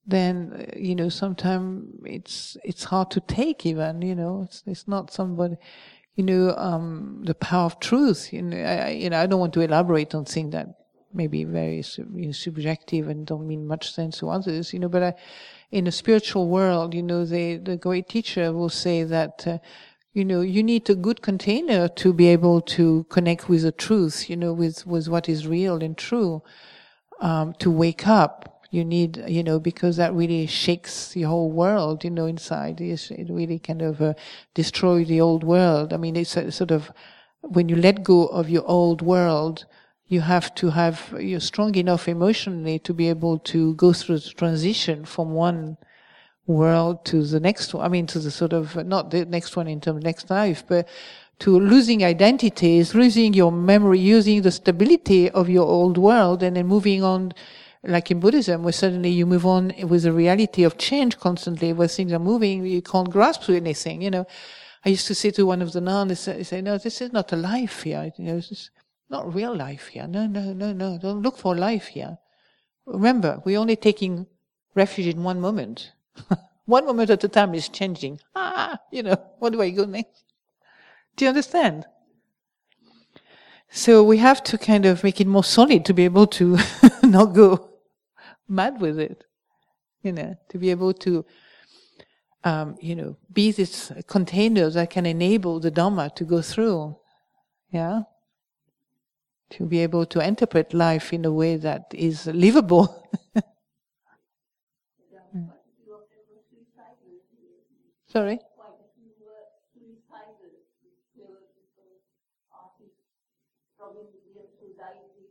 [0.05, 4.87] then, uh, you know, sometimes it's, it's hard to take even, you know, it's, it's
[4.87, 5.55] not somebody,
[6.15, 9.53] you know, um, the power of truth, you know, I, you know, I don't want
[9.53, 10.67] to elaborate on things that
[11.13, 14.89] may be very you know, subjective and don't mean much sense to others, you know,
[14.89, 15.13] but I,
[15.71, 19.57] in a spiritual world, you know, the, the great teacher will say that, uh,
[20.13, 24.29] you know, you need a good container to be able to connect with the truth,
[24.29, 26.43] you know, with, with what is real and true,
[27.21, 28.65] um, to wake up.
[28.71, 32.79] You need, you know, because that really shakes the whole world, you know, inside.
[32.79, 34.13] It really kind of uh,
[34.53, 35.93] destroy the old world.
[35.93, 36.91] I mean, it's a sort of,
[37.41, 39.65] when you let go of your old world,
[40.11, 44.29] you have to have, you're strong enough emotionally to be able to go through the
[44.31, 45.77] transition from one
[46.45, 47.85] world to the next one.
[47.85, 50.65] I mean, to the sort of, not the next one in terms of next life,
[50.67, 50.85] but
[51.39, 56.67] to losing identities, losing your memory, using the stability of your old world and then
[56.67, 57.31] moving on,
[57.83, 61.87] like in Buddhism, where suddenly you move on with the reality of change constantly, where
[61.87, 64.27] things are moving, you can't grasp to anything, you know.
[64.83, 67.31] I used to say to one of the nuns, they say, no, this is not
[67.31, 68.11] a life here.
[68.17, 68.71] You know, this is
[69.11, 70.07] not real life here.
[70.07, 70.97] No, no, no, no.
[70.97, 72.17] Don't look for life here.
[72.85, 74.25] Remember, we're only taking
[74.73, 75.91] refuge in one moment.
[76.65, 78.19] one moment at a time is changing.
[78.35, 80.23] Ah, you know, what do I go next?
[81.17, 81.85] Do you understand?
[83.69, 86.57] So we have to kind of make it more solid to be able to
[87.03, 87.69] not go
[88.47, 89.25] mad with it.
[90.03, 91.25] You know, to be able to,
[92.43, 96.97] um, you know, be this container that can enable the Dhamma to go through.
[97.71, 98.01] Yeah?
[99.51, 103.07] To be able to interpret life in a way that is livable.
[108.07, 108.39] Sorry?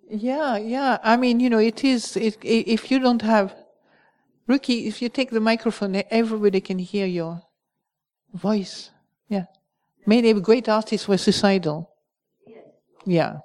[0.09, 0.99] Yeah, yeah.
[1.03, 3.55] I mean, you know, it is, it, if you don't have,
[4.47, 7.43] Ricky, if you take the microphone, everybody can hear your
[8.35, 8.91] voice.
[9.29, 9.47] Yeah.
[10.07, 11.91] Many great artists were suicidal.
[13.05, 13.41] Yeah.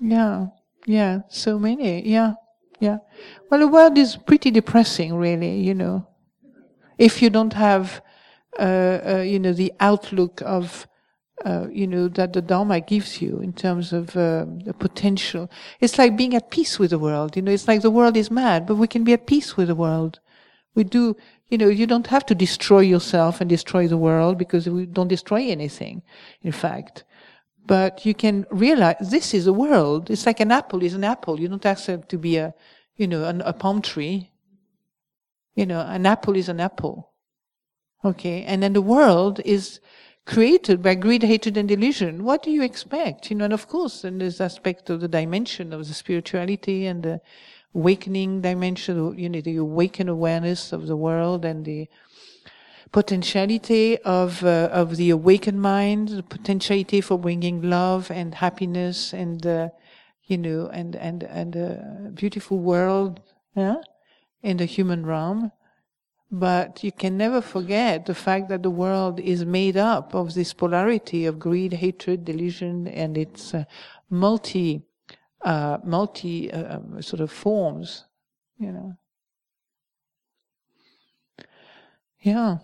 [0.00, 0.46] Yeah,
[0.86, 1.20] yeah.
[1.28, 2.08] So many.
[2.08, 2.34] Yeah,
[2.80, 2.98] yeah.
[3.50, 6.06] Well, the world is pretty depressing, really, you know.
[6.98, 8.02] If you don't have,
[8.58, 10.86] uh, uh, you know, the outlook of
[11.44, 15.50] uh, you know, that the Dharma gives you in terms of uh, the potential.
[15.80, 17.36] It's like being at peace with the world.
[17.36, 19.68] You know, it's like the world is mad, but we can be at peace with
[19.68, 20.20] the world.
[20.74, 21.16] We do,
[21.48, 25.08] you know, you don't have to destroy yourself and destroy the world because we don't
[25.08, 26.02] destroy anything,
[26.42, 27.04] in fact.
[27.66, 30.10] But you can realize this is a world.
[30.10, 31.38] It's like an apple is an apple.
[31.38, 32.54] You don't have to be a,
[32.96, 34.30] you know, an, a palm tree.
[35.54, 37.12] You know, an apple is an apple.
[38.04, 38.42] Okay.
[38.44, 39.80] And then the world is,
[40.26, 42.24] created by greed, hatred, and delusion.
[42.24, 43.30] What do you expect?
[43.30, 47.02] You know, and of course, then this aspect of the dimension of the spirituality and
[47.02, 47.20] the
[47.74, 51.88] awakening dimension, you know, the awakened awareness of the world and the
[52.92, 59.46] potentiality of uh, of the awakened mind, the potentiality for bringing love and happiness and
[59.46, 59.68] uh,
[60.24, 63.20] you know and and and a beautiful world
[63.54, 63.76] yeah,
[64.42, 65.52] in the human realm.
[66.32, 70.52] But you can never forget the fact that the world is made up of this
[70.52, 73.64] polarity of greed, hatred, delusion, and its uh,
[74.08, 74.82] multi,
[75.42, 78.04] uh, multi um, sort of forms,
[78.58, 78.96] you know.
[82.20, 82.58] Yeah.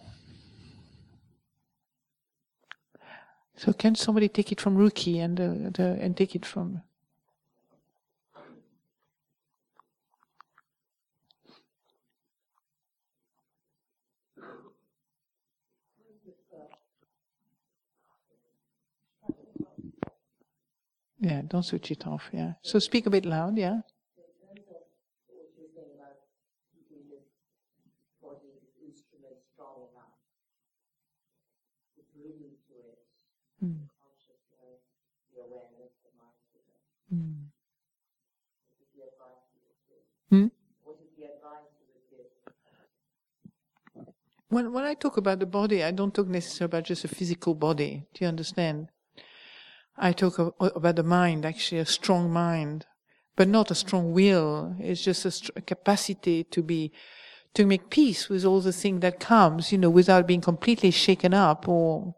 [3.56, 6.82] So can somebody take it from Ruki and uh, the, and take it from
[21.18, 22.28] Yeah, don't switch it off.
[22.32, 22.54] Yeah.
[22.62, 23.56] So speak a bit loud.
[23.56, 23.80] Yeah.
[33.62, 33.88] Mm.
[37.12, 37.50] Mm.
[40.30, 40.46] Hmm?
[44.48, 47.54] When when I talk about the body, I don't talk necessarily about just a physical
[47.54, 48.06] body.
[48.12, 48.88] Do you understand?
[49.98, 52.86] I talk about the mind, actually a strong mind,
[53.36, 54.76] but not a strong will.
[54.78, 56.92] It's just a, st- a capacity to be,
[57.54, 61.34] to make peace with all the thing that comes, you know, without being completely shaken
[61.34, 62.15] up or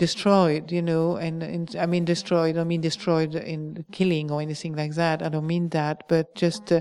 [0.00, 4.74] destroyed, you know, and, and I mean destroyed, I mean destroyed in killing or anything
[4.74, 5.22] like that.
[5.22, 6.80] I don't mean that, but just, uh,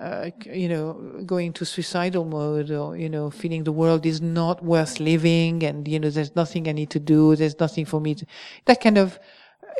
[0.00, 0.84] uh, you know,
[1.26, 5.86] going to suicidal mode or, you know, feeling the world is not worth living and,
[5.86, 8.24] you know, there's nothing I need to do, there's nothing for me to,
[8.66, 9.18] that kind of,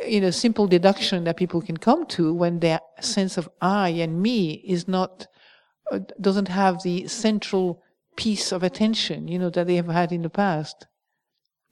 [0.05, 4.21] you know, simple deduction that people can come to when their sense of I and
[4.21, 5.27] me is not,
[5.91, 7.81] uh, doesn't have the central
[8.15, 10.87] piece of attention, you know, that they have had in the past.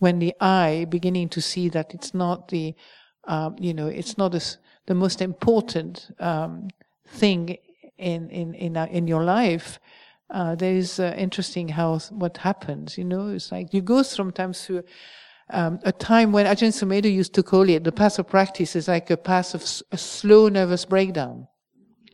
[0.02, 2.76] When the I beginning to see that it's not the,
[3.28, 4.44] um, you know, it's not a,
[4.88, 6.70] the most important um,
[7.08, 7.58] thing
[8.00, 9.80] in in in uh, in your life,
[10.32, 12.98] uh, there is uh, interesting how what happens.
[12.98, 14.84] You know, it's like you go sometimes through.
[15.52, 18.90] Um, a time when Ajahn Sumedho used to call it the path of practice is
[18.90, 21.48] like a path of s- a slow nervous breakdown.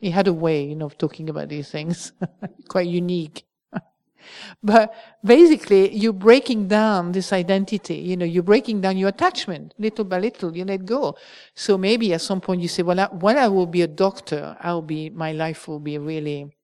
[0.00, 2.12] He had a way, you know, of talking about these things,
[2.68, 3.47] quite unique.
[4.62, 4.94] But
[5.24, 7.96] basically, you're breaking down this identity.
[7.96, 10.56] You know, you're breaking down your attachment little by little.
[10.56, 11.16] You let go.
[11.54, 14.56] So maybe at some point you say, well, I, when I will be a doctor,
[14.60, 16.54] I'll be, my life will be really,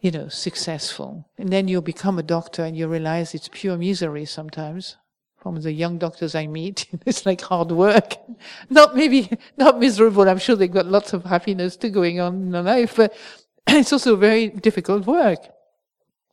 [0.00, 1.28] you know, successful.
[1.38, 4.96] And then you become a doctor and you realize it's pure misery sometimes.
[5.36, 8.16] From the young doctors I meet, it's like hard work.
[8.70, 10.26] Not maybe, not miserable.
[10.26, 13.14] I'm sure they've got lots of happiness too going on in their life, but
[13.66, 15.53] it's also very difficult work.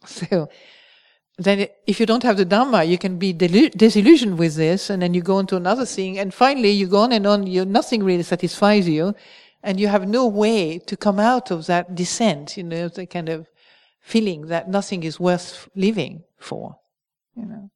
[0.08, 0.50] So
[1.38, 5.14] then if you don't have the Dhamma, you can be disillusioned with this and then
[5.14, 8.04] you go on to another thing and finally you go on and on, you, nothing
[8.04, 9.16] really satisfies you
[9.64, 13.30] and you have no way to come out of that descent, you know, the kind
[13.30, 13.50] of
[14.02, 16.78] feeling that nothing is worth living for,
[17.36, 17.70] you know.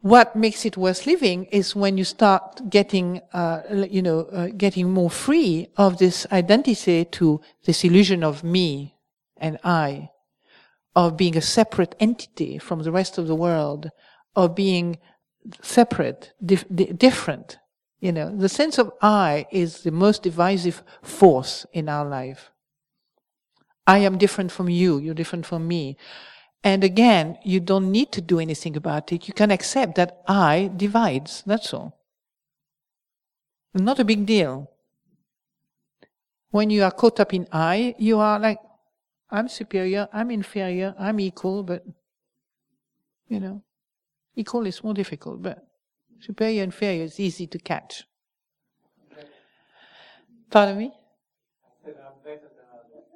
[0.00, 4.90] What makes it worth living is when you start getting, uh, you know, uh, getting
[4.90, 8.96] more free of this identity to this illusion of me
[9.36, 10.10] and I
[10.94, 13.90] of being a separate entity from the rest of the world,
[14.36, 14.98] of being
[15.60, 16.66] separate, dif-
[16.96, 17.58] different.
[18.00, 22.50] You know, the sense of I is the most divisive force in our life.
[23.86, 25.96] I am different from you, you're different from me.
[26.64, 29.26] And again, you don't need to do anything about it.
[29.26, 31.98] You can accept that I divides, that's all.
[33.74, 34.70] Not a big deal.
[36.50, 38.58] When you are caught up in I, you are like,
[39.32, 41.84] I'm superior, I'm inferior, I'm equal, but,
[43.28, 43.62] you know,
[44.36, 45.66] equal is more difficult, but
[46.20, 48.04] superior, and inferior is easy to catch.
[50.50, 50.92] Pardon me?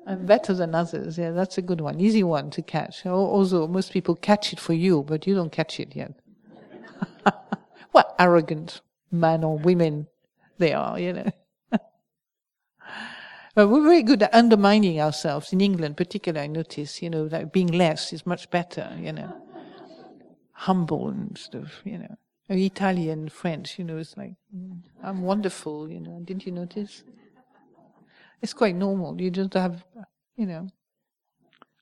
[0.07, 1.19] I'm better than others.
[1.19, 2.01] Yeah, that's a good one.
[2.01, 3.05] Easy one to catch.
[3.05, 6.12] Although most people catch it for you, but you don't catch it yet.
[7.93, 10.07] what arrogant man or women
[10.59, 11.31] they are, you know.
[13.57, 16.44] But we're very good at undermining ourselves in England, particularly.
[16.44, 19.34] I notice, you know, that being less is much better, you know,
[20.52, 22.16] humble and stuff, you know.
[22.50, 26.20] Italian, French, you know, it's like mm, I'm wonderful, you know.
[26.22, 27.02] Didn't you notice?
[28.42, 29.18] It's quite normal.
[29.18, 29.82] You just have,
[30.36, 30.68] you know,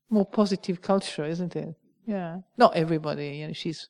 [0.09, 1.75] more positive culture, isn't it?
[2.07, 2.39] Yeah.
[2.57, 3.53] Not everybody, you know.
[3.53, 3.89] She's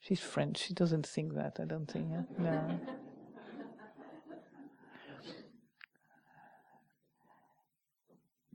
[0.00, 0.64] she's French.
[0.64, 1.58] She doesn't think that.
[1.60, 2.08] I don't think.
[2.10, 2.22] Yeah?
[2.38, 2.80] No.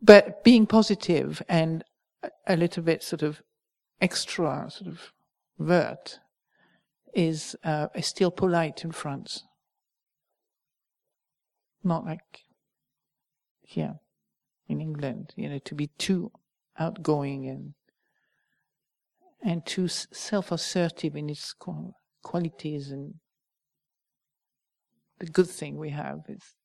[0.04, 1.84] But being positive and
[2.46, 3.42] a little bit sort of
[4.02, 5.14] extra sort of
[5.58, 6.20] vert
[7.14, 9.44] is, uh, is still polite in France.
[11.84, 12.42] Not like
[13.62, 14.00] here
[14.68, 16.32] in England, you know, to be too
[16.78, 17.74] outgoing and
[19.46, 21.54] and too self-assertive in its
[22.24, 23.16] qualities and
[25.20, 26.56] the good thing we have is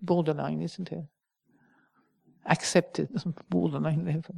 [0.00, 1.04] borderline, isn't it?
[2.48, 3.08] Accepted
[3.48, 4.34] borderline level.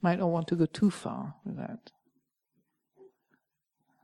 [0.00, 1.90] Might not want to go too far with that.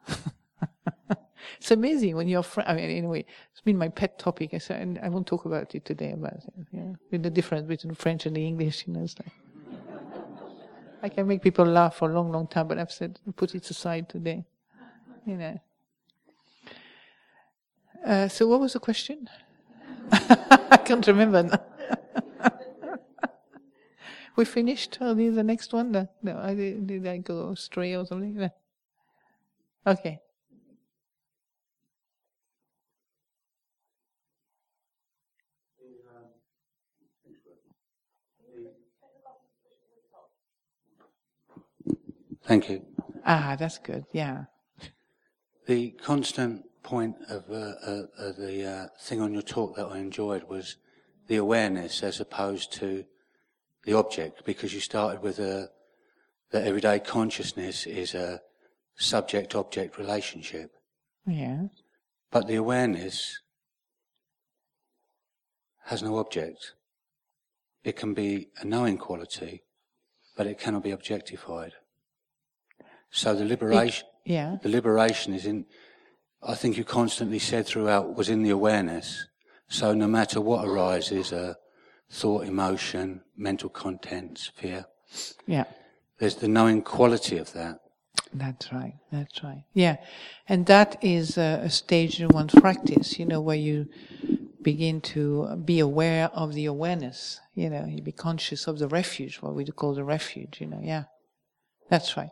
[1.58, 2.44] it's amazing when you're.
[2.58, 4.54] I mean, anyway, it's been my pet topic.
[4.54, 6.12] I said, and I won't talk about it today.
[6.12, 6.40] About
[6.72, 9.02] yeah, with the difference between French and the English, you know.
[9.02, 9.32] It's like,
[11.02, 13.68] I can make people laugh for a long, long time, but I've said put it
[13.70, 14.44] aside today.
[15.26, 15.60] You know.
[18.04, 19.28] Uh, so, what was the question?
[20.12, 21.58] I can't remember.
[24.36, 24.98] We finished.
[25.00, 25.92] These the next one?
[25.92, 28.34] No, no I did, did I go astray or something?
[28.34, 28.50] No.
[29.86, 30.20] Okay.
[42.46, 42.84] Thank you.
[43.24, 44.04] Ah, that's good.
[44.12, 44.44] Yeah.
[45.66, 49.98] The constant point of uh, uh, uh, the uh, thing on your talk that I
[49.98, 50.76] enjoyed was
[51.26, 53.04] the awareness as opposed to
[53.84, 55.70] the object, because you started with a
[56.50, 58.40] that everyday consciousness is a
[58.96, 60.70] subject-object relationship.
[61.26, 61.64] Yeah.
[62.30, 63.40] But the awareness
[65.86, 66.74] has no object.
[67.82, 69.64] It can be a knowing quality,
[70.36, 71.72] but it cannot be objectified.
[73.10, 74.56] So the liberation, it, yeah.
[74.62, 75.66] the liberation is in,
[76.42, 79.26] I think you constantly said throughout, was in the awareness.
[79.68, 81.54] So no matter what arises, uh,
[82.14, 84.86] thought, emotion, mental contents, fear.
[85.46, 85.64] Yeah.
[86.18, 87.80] There's the knowing quality of that.
[88.32, 88.94] That's right.
[89.10, 89.64] That's right.
[89.72, 89.96] Yeah.
[90.48, 93.88] And that is a, a stage in one's practice, you know, where you
[94.62, 99.36] begin to be aware of the awareness, you know, you be conscious of the refuge,
[99.42, 101.04] what we call the refuge, you know, yeah.
[101.90, 102.30] That's right.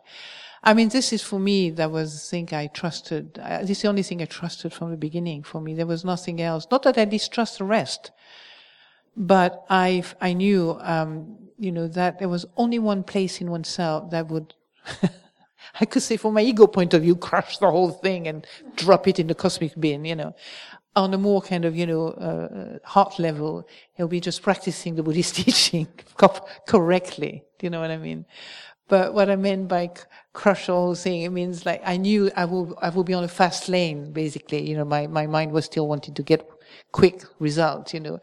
[0.63, 3.37] I mean, this is for me, that was the thing I trusted.
[3.37, 5.75] Uh, this is the only thing I trusted from the beginning for me.
[5.75, 6.65] There was nothing else.
[6.71, 8.11] Not that I distrust the rest,
[9.15, 14.11] but I, I knew, um, you know, that there was only one place in oneself
[14.11, 14.53] that would,
[15.79, 18.45] I could say from my ego point of view, crush the whole thing and
[18.75, 20.35] drop it in the cosmic bin, you know.
[20.95, 25.01] On a more kind of, you know, uh, heart level, he'll be just practicing the
[25.03, 25.87] Buddhist teaching
[26.67, 27.43] correctly.
[27.57, 28.25] Do you know what I mean?
[28.89, 29.91] But what I meant by
[30.33, 33.23] crush the whole thing, it means like I knew I will, I will be on
[33.23, 34.69] a fast lane, basically.
[34.69, 36.47] You know, my, my mind was still wanting to get
[36.91, 38.19] quick results, you know.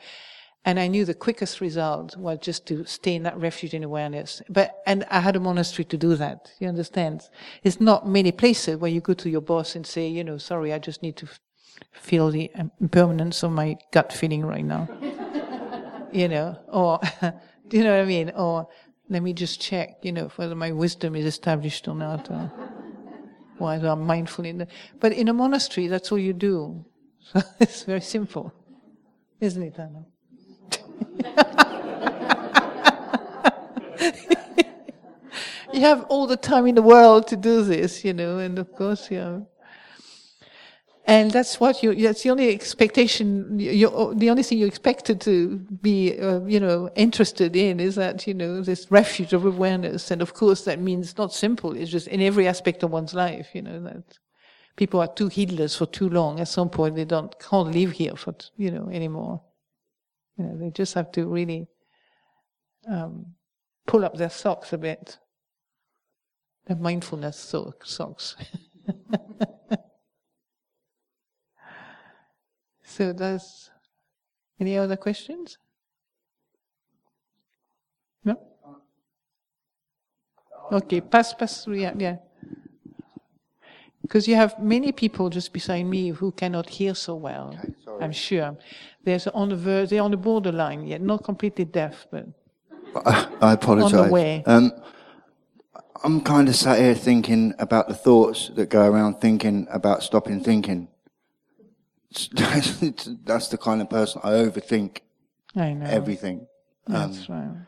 [0.65, 4.43] And I knew the quickest result was just to stay in that refuge in awareness.
[4.49, 6.53] But, and I had a monastery to do that.
[6.59, 7.23] You understand?
[7.63, 10.73] It's not many places where you go to your boss and say, you know, sorry,
[10.75, 11.41] I just need to f-
[11.93, 14.87] feel the um, impermanence of my gut feeling right now.
[16.13, 17.01] you know, or,
[17.69, 18.31] do you know what I mean?
[18.37, 18.69] Or,
[19.11, 22.53] let me just check, you know, whether my wisdom is established or not, or
[23.59, 24.69] whether I'm mindful in the,
[25.01, 26.85] but in a monastery, that's all you do.
[27.33, 28.53] So it's very simple.
[29.41, 30.07] Isn't it, Anna?
[35.73, 38.73] you have all the time in the world to do this, you know, and of
[38.75, 39.41] course, yeah.
[41.07, 45.59] And that's what you, that's the only expectation, you, the only thing you expected to
[45.59, 50.13] be, uh, you know, interested in is that, you know, this refuge of awareness.
[50.13, 51.77] And of course, that means not simple.
[51.77, 54.19] It's just in every aspect of one's life, you know, that
[54.77, 56.39] people are too heedless for too long.
[56.39, 59.43] At some point, they don't, can't live here for, you know, anymore.
[60.41, 61.69] You know, they just have to really
[62.89, 63.27] um,
[63.87, 65.19] pull up their socks a bit.
[66.67, 67.37] Their mindfulness
[67.85, 68.37] socks.
[72.83, 73.71] so does
[74.59, 75.59] any other questions?
[78.25, 78.41] No?
[80.73, 82.17] Okay, pass, pass, yeah, yeah.
[84.01, 87.59] Because you have many people just beside me who cannot hear so well.
[88.01, 88.57] I'm sure.
[89.05, 92.27] There's on the ver- they're on the borderline yet, not completely deaf, but
[93.41, 93.95] I apologise.
[93.95, 94.43] On the way.
[94.47, 94.73] Um,
[96.03, 100.43] I'm kind of sat here thinking about the thoughts that go around thinking about stopping
[100.43, 100.89] thinking.
[102.33, 105.01] That's the kind of person I overthink
[105.55, 105.87] I know.
[105.87, 106.47] everything.
[106.87, 107.67] That's um, right.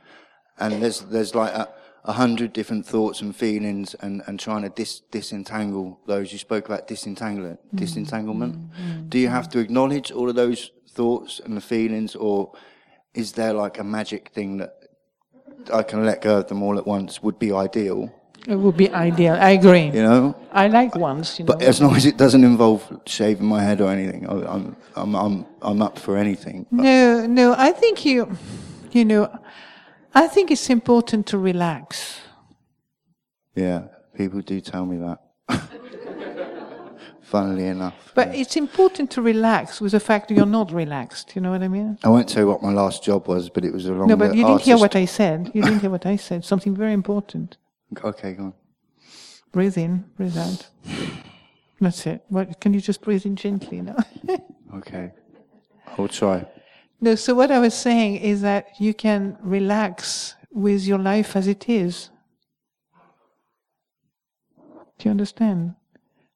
[0.59, 1.69] and there's there's like a,
[2.05, 6.33] a hundred different thoughts and feelings and, and trying to dis, disentangle those.
[6.33, 6.95] You spoke about mm-hmm.
[6.95, 7.77] disentanglement.
[7.77, 9.11] Disentanglement.
[9.11, 12.53] Do you have to acknowledge all of those thoughts and the feelings, or
[13.15, 14.73] is there like a magic thing that
[15.73, 17.23] I can let go of them all at once?
[17.23, 18.11] Would be ideal,
[18.49, 19.35] It would be ideal.
[19.35, 19.87] I agree.
[19.95, 20.35] you know.
[20.53, 21.53] I like ones, you know.
[21.55, 25.15] But as long as it doesn't involve shaving my head or anything, I- I'm I'm
[25.15, 26.67] I'm I'm up for anything.
[26.71, 28.27] But No, no, I think you,
[28.93, 29.29] you know,
[30.15, 32.19] I think it's important to relax.
[33.55, 33.81] yeah,
[34.17, 35.19] people do tell me that.
[37.33, 37.95] Funnily enough.
[38.15, 41.35] But it's important to relax with the fact that you're not relaxed.
[41.35, 41.99] You know what I mean?
[42.05, 44.35] I won't tell you what my last job was, but it was along No, but
[44.35, 45.51] you didn't hear what I said.
[45.55, 46.45] You didn't hear what I said.
[46.45, 47.57] Something very important.
[48.05, 48.55] Okay, go on.
[49.51, 50.67] Breathe in, breathe out.
[51.81, 52.23] That's it.
[52.29, 53.97] What, can you just breathe in gently now?
[54.77, 55.13] Okay.
[55.99, 56.47] I'll try.
[57.01, 61.47] no, so what I was saying is that you can relax with your life as
[61.47, 62.11] it is.
[64.99, 65.75] Do you understand?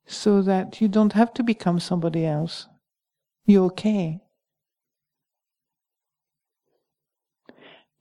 [0.07, 2.66] So that you don't have to become somebody else.
[3.44, 4.20] You're okay.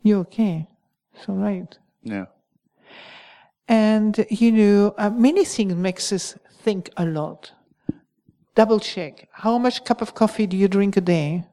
[0.03, 0.67] You're okay.
[1.13, 1.77] It's all right.
[2.03, 2.25] Yeah.
[3.67, 7.51] And, you know, uh, many things makes us think a lot.
[8.53, 9.27] Double check.
[9.31, 11.45] How much cup of coffee do you drink a day?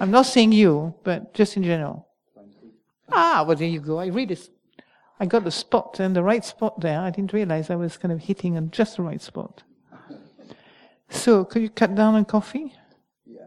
[0.00, 2.08] I'm not saying you, but just in general.
[3.12, 3.98] Ah, well, there you go.
[3.98, 4.48] I read it.
[5.20, 6.98] I got the spot and the right spot there.
[7.00, 9.62] I didn't realize I was kind of hitting on just the right spot.
[11.10, 12.72] So, could you cut down on coffee?
[13.26, 13.42] Yeah.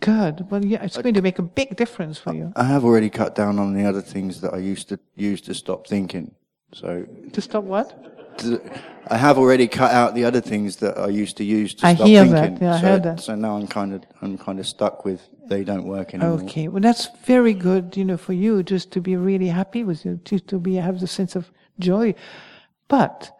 [0.00, 0.50] Good.
[0.50, 2.52] Well, yeah, it's going to make a big difference for you.
[2.56, 5.54] I have already cut down on the other things that I used to use to
[5.54, 6.34] stop thinking.
[6.72, 8.38] So To stop what?
[8.38, 8.60] th-
[9.08, 11.94] I have already cut out the other things that I used to use to I
[11.94, 12.54] stop hear thinking.
[12.54, 12.62] that.
[12.64, 13.20] Yeah, I heard that.
[13.20, 16.40] so now I'm kind of I'm kind of stuck with they don't work anymore.
[16.42, 20.04] Okay, well, that's very good, you know, for you just to be really happy with
[20.04, 22.14] you, to, to be have the sense of joy.
[22.88, 23.30] But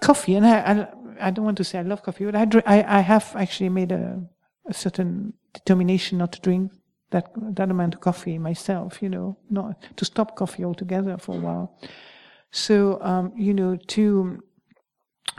[0.00, 2.64] coffee, and I, I, I don't want to say I love coffee, but I, dr-
[2.66, 4.22] I, I have actually made a,
[4.66, 6.72] a certain determination not to drink
[7.10, 11.40] that that amount of coffee myself, you know, not to stop coffee altogether for a
[11.40, 11.78] while.
[12.50, 14.42] So, um, you know, to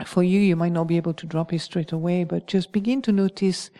[0.06, 3.02] for you, you might not be able to drop it straight away, but just begin
[3.02, 3.70] to notice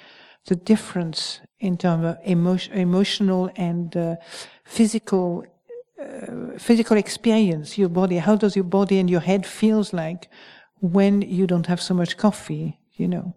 [0.47, 4.17] the difference in terms of emotion, emotional and uh,
[4.65, 5.45] physical
[6.01, 7.77] uh, physical experience.
[7.77, 10.29] Your body, how does your body and your head feels like
[10.81, 12.79] when you don't have so much coffee?
[12.95, 13.35] You know.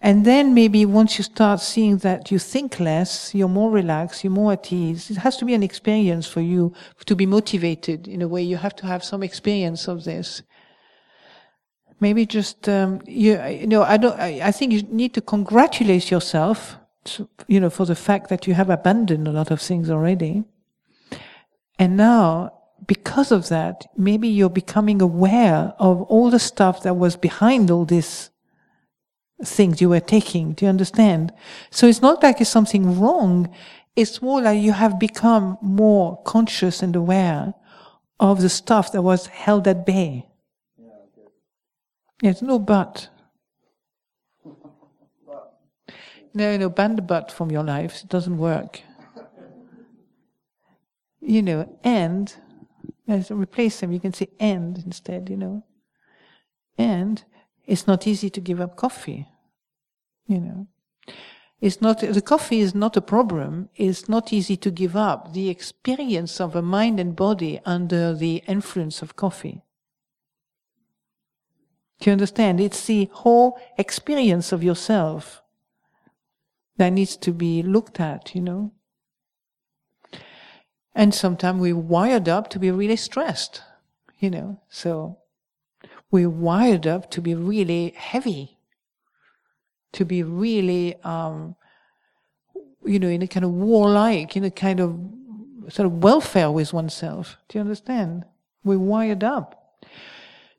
[0.00, 4.32] And then maybe once you start seeing that you think less, you're more relaxed, you're
[4.32, 5.10] more at ease.
[5.10, 6.72] It has to be an experience for you
[7.06, 8.42] to be motivated in a way.
[8.42, 10.42] You have to have some experience of this.
[11.98, 14.18] Maybe just um, you, you know I don't.
[14.20, 16.76] I, I think you need to congratulate yourself,
[17.14, 20.44] to, you know, for the fact that you have abandoned a lot of things already,
[21.78, 22.52] and now
[22.86, 27.84] because of that, maybe you're becoming aware of all the stuff that was behind all
[27.84, 28.30] these
[29.44, 30.52] things you were taking.
[30.52, 31.32] Do you understand?
[31.70, 33.52] So it's not like it's something wrong.
[33.96, 37.54] It's more like you have become more conscious and aware
[38.20, 40.26] of the stuff that was held at bay.
[40.76, 40.94] yeah.
[42.22, 43.08] Yes, no but.
[46.34, 48.02] No, no, ban the but from your life.
[48.04, 48.82] It doesn't work.
[51.20, 52.34] You know, and,
[53.06, 53.92] let's replace them.
[53.92, 55.64] You can say and instead, you know.
[56.76, 57.24] And
[57.66, 59.26] it's not easy to give up coffee.
[60.26, 60.66] You know.
[61.60, 63.68] It's not, the coffee is not a problem.
[63.74, 65.32] It's not easy to give up.
[65.32, 69.62] The experience of a mind and body under the influence of coffee.
[72.00, 72.60] Do you understand?
[72.60, 75.42] It's the whole experience of yourself
[76.78, 78.72] that needs to be looked at, you know.
[80.94, 83.62] And sometimes we're wired up to be really stressed,
[84.18, 84.60] you know.
[84.68, 85.18] So
[86.10, 88.58] we're wired up to be really heavy,
[89.92, 91.54] to be really, um,
[92.84, 94.98] you know, in a kind of warlike, in a kind of
[95.68, 97.36] sort of welfare with oneself.
[97.48, 98.24] Do you understand?
[98.64, 99.84] We're wired up.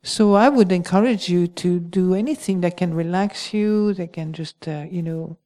[0.03, 4.67] So I would encourage you to do anything that can relax you, that can just,
[4.67, 5.38] uh, you know,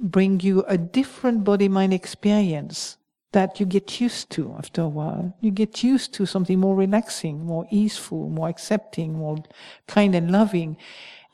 [0.00, 2.96] bring you a different body mind experience
[3.32, 5.36] that you get used to after a while.
[5.40, 9.38] You get used to something more relaxing, more easeful, more accepting, more
[9.86, 10.76] kind and loving.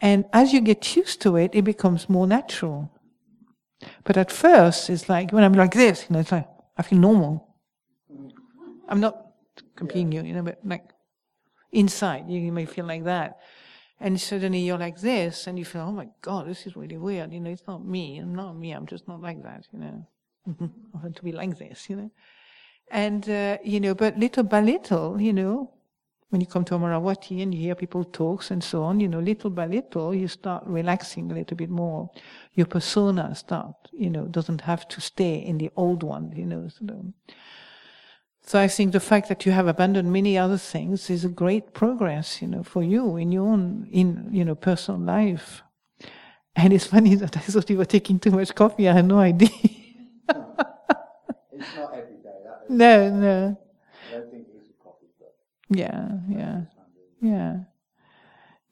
[0.01, 2.91] And as you get used to it, it becomes more natural.
[4.05, 6.99] But at first, it's like when I'm like this, you know, it's like I feel
[6.99, 7.55] normal.
[8.89, 9.33] I'm not
[9.75, 10.91] comparing you, you know, but like
[11.73, 13.39] inside, you may feel like that.
[13.99, 17.32] And suddenly you're like this, and you feel, oh my God, this is really weird.
[17.32, 18.18] You know, it's not me.
[18.18, 18.72] I'm not me.
[18.72, 20.07] I'm just not like that, you know.
[20.61, 22.11] I want to be like this, you know.
[22.90, 25.70] And, uh, you know, but little by little, you know,
[26.30, 29.20] when you come to Amaravati and you hear people talks and so on, you know,
[29.20, 32.11] little by little, you start relaxing a little bit more.
[32.55, 36.68] Your persona start, you know, doesn't have to stay in the old one, you know.
[36.68, 37.12] So,
[38.47, 41.74] so I think the fact that you have abandoned many other things is a great
[41.74, 45.62] progress, you know, for you in your own, in, you know, personal life.
[46.55, 48.88] And it's funny that I thought you were taking too much coffee.
[48.88, 49.49] I had no idea.
[51.53, 52.38] It's not every day.
[52.44, 53.59] That no, no.
[54.09, 55.34] I don't think it's a coffee, but
[55.70, 56.61] Yeah, yeah,
[57.20, 57.57] yeah.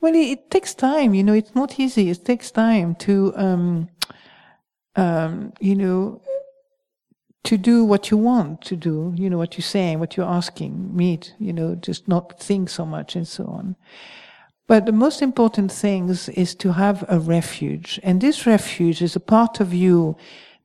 [0.01, 2.11] Well, it, it takes time, you know, it's not easy.
[2.11, 3.89] It takes time to, um,
[4.97, 6.21] um, you know,
[7.45, 10.97] to do what you want to do, you know, what you're saying, what you're asking,
[10.97, 13.77] meet, you know, just not think so much and so on.
[14.67, 18.01] But the most important things is to have a refuge.
[18.03, 20.17] And this refuge is a part of you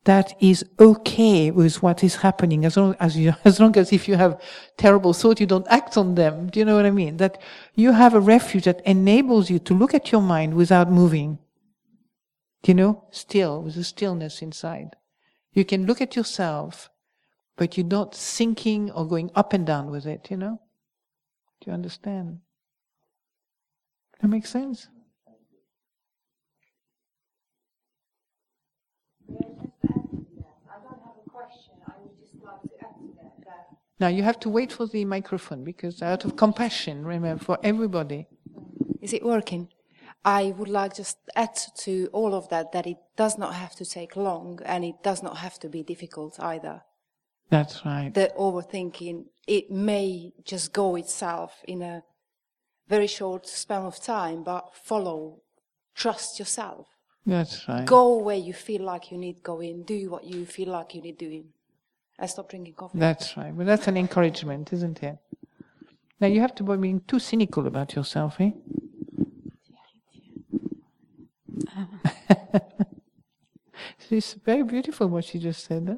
[0.05, 4.07] that is okay with what is happening as long as you, as long as if
[4.07, 4.41] you have
[4.77, 6.49] terrible thoughts, you don't act on them.
[6.49, 7.17] Do you know what I mean?
[7.17, 7.41] That
[7.75, 11.39] you have a refuge that enables you to look at your mind without moving.
[12.63, 13.03] Do you know?
[13.11, 14.95] Still, with a stillness inside.
[15.53, 16.89] You can look at yourself,
[17.57, 20.61] but you're not sinking or going up and down with it, you know?
[21.61, 22.39] Do you understand?
[24.21, 24.87] That makes sense?
[33.99, 38.27] Now you have to wait for the microphone because out of compassion, remember, for everybody.
[39.01, 39.67] Is it working?
[40.25, 43.85] I would like just add to all of that that it does not have to
[43.85, 46.81] take long and it does not have to be difficult either.
[47.49, 48.13] That's right.
[48.13, 52.03] The overthinking, it may just go itself in a
[52.87, 55.41] very short span of time, but follow,
[55.95, 56.87] trust yourself.
[57.25, 57.85] That's right.
[57.85, 61.17] Go where you feel like you need going, do what you feel like you need
[61.17, 61.45] doing.
[62.17, 62.99] And stop drinking coffee.
[62.99, 63.53] That's right.
[63.53, 65.17] Well, that's an encouragement, isn't it?
[66.19, 68.51] Now you have to be being too cynical about yourself, eh?
[74.09, 75.87] It's very beautiful what she just said.
[75.87, 75.95] Huh?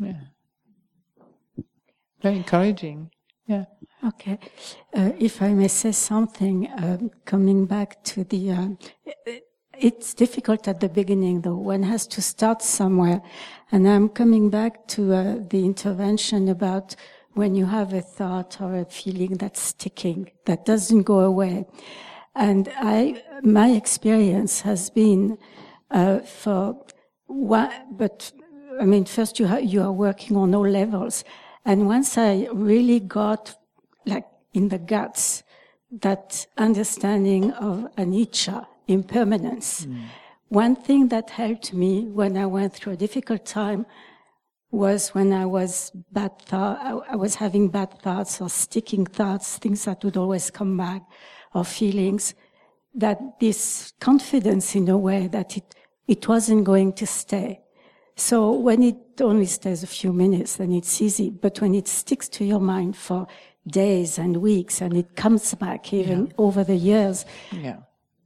[0.00, 0.20] Yeah.
[2.22, 3.10] Very encouraging.
[3.46, 3.64] Yeah.
[4.06, 4.38] Okay.
[4.94, 8.68] Uh, if I may say something, um, coming back to the, uh,
[9.78, 11.56] it's difficult at the beginning though.
[11.56, 13.22] One has to start somewhere.
[13.72, 16.94] And I'm coming back to uh, the intervention about
[17.34, 21.66] when you have a thought or a feeling that's sticking, that doesn't go away.
[22.38, 25.38] And I, my experience has been
[25.90, 26.86] uh, for
[27.26, 28.30] one, but
[28.80, 31.24] I mean, first you, ha- you are working on all levels.
[31.64, 33.56] And once I really got
[34.06, 34.24] like
[34.54, 35.42] in the guts
[35.90, 39.88] that understanding of anicca, impermanence,
[40.48, 43.84] one thing that helped me when I went through a difficult time
[44.70, 49.86] was when I was bad thought, I was having bad thoughts or sticking thoughts, things
[49.86, 51.02] that would always come back,
[51.54, 52.34] or feelings,
[52.94, 55.74] that this confidence in a way that it,
[56.06, 57.60] it wasn't going to stay.
[58.16, 61.30] So when it only stays a few minutes, then it's easy.
[61.30, 63.28] But when it sticks to your mind for
[63.68, 67.24] days and weeks and it comes back even over the years.
[67.52, 67.76] Yeah.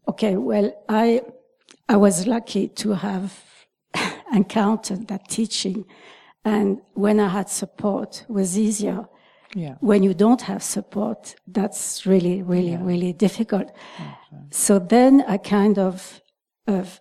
[0.08, 0.36] Okay.
[0.36, 1.22] Well, I,
[1.88, 3.38] I was lucky to have
[4.32, 5.84] encountered that teaching.
[6.44, 9.06] And when I had support, it was easier.
[9.54, 9.74] Yeah.
[9.80, 13.70] When you don't have support, that's really, really, really difficult.
[14.50, 16.20] So then I kind of,
[16.66, 17.00] of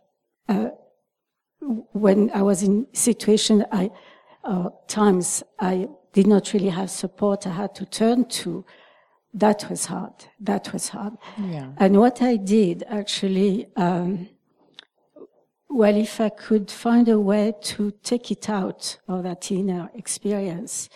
[0.49, 0.69] uh,
[1.93, 3.91] when I was in situation, I,
[4.43, 8.65] uh, times I did not really have support I had to turn to.
[9.33, 10.13] That was hard.
[10.41, 11.13] That was hard.
[11.37, 11.69] Yeah.
[11.77, 14.27] And what I did actually, um,
[15.69, 20.89] well, if I could find a way to take it out of that inner experience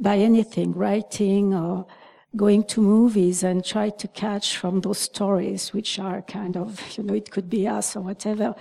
[0.00, 1.86] by anything, writing or
[2.34, 7.04] going to movies and try to catch from those stories, which are kind of, you
[7.04, 8.54] know, it could be us or whatever,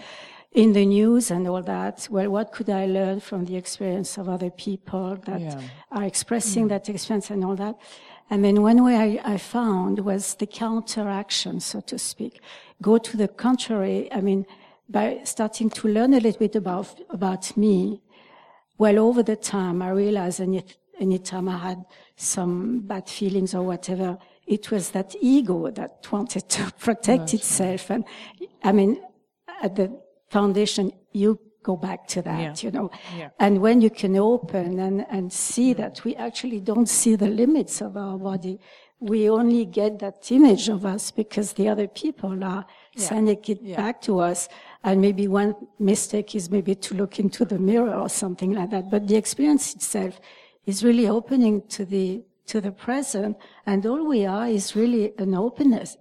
[0.52, 2.08] in the news and all that.
[2.10, 5.62] Well, what could I learn from the experience of other people that Yeah.
[5.92, 6.70] are expressing mm.
[6.70, 7.76] that experience and all that?
[8.32, 12.42] And then one way I, I found was the counteraction, so to speak.
[12.82, 14.12] Go to the contrary.
[14.12, 14.46] I mean,
[14.88, 18.02] by starting to learn a little bit about, about me,
[18.78, 20.40] well, over the time, I realized
[21.00, 21.86] anytime I had
[22.16, 27.90] some bad feelings or whatever, it was that ego that wanted to protect itself.
[27.90, 28.04] And
[28.64, 29.02] I mean,
[29.62, 32.56] at the foundation, you go back to that, Yeah.
[32.66, 32.90] you know.
[33.18, 33.30] Yeah.
[33.40, 35.82] And when you can open and, and see mm-hmm.
[35.82, 38.60] that we actually don't see the limits of our body,
[39.00, 42.66] we only get that image of us because the other people are
[42.98, 43.78] sending it Yeah.
[43.78, 44.50] back to us.
[44.84, 48.90] And maybe one mistake is maybe to look into the mirror or something like that.
[48.90, 50.20] But the experience itself
[50.66, 53.38] is really opening to the, to the present.
[53.66, 55.98] And all we are is really an openness.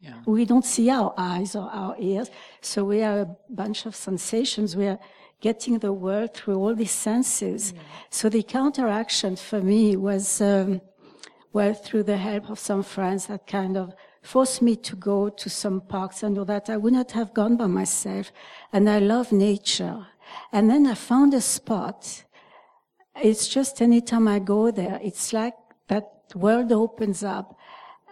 [0.00, 0.14] Yeah.
[0.26, 2.30] We don't see our eyes or our ears.
[2.60, 4.76] So we are a bunch of sensations.
[4.76, 4.98] We are
[5.40, 7.74] getting the world through all these senses.
[8.10, 10.80] So the counteraction for me was, um,
[11.52, 15.48] well, through the help of some friends that kind of forced me to go to
[15.48, 16.68] some parks and all that.
[16.68, 18.32] I would not have gone by myself.
[18.72, 20.06] And I love nature.
[20.52, 22.24] And then I found a spot.
[23.22, 25.54] It's just anytime I go there, it's like
[25.88, 27.58] that world opens up.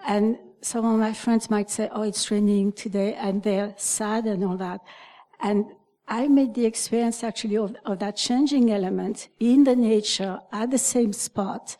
[0.06, 4.44] And some of my friends might say, oh, it's raining today, and they're sad and
[4.44, 4.80] all that.
[5.40, 5.66] And
[6.08, 10.78] I made the experience actually of, of that changing element in the nature at the
[10.78, 11.76] same spot.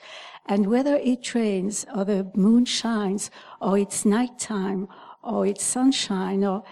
[0.46, 4.88] And whether it rains or the moon shines or it's nighttime
[5.22, 6.64] or it's sunshine or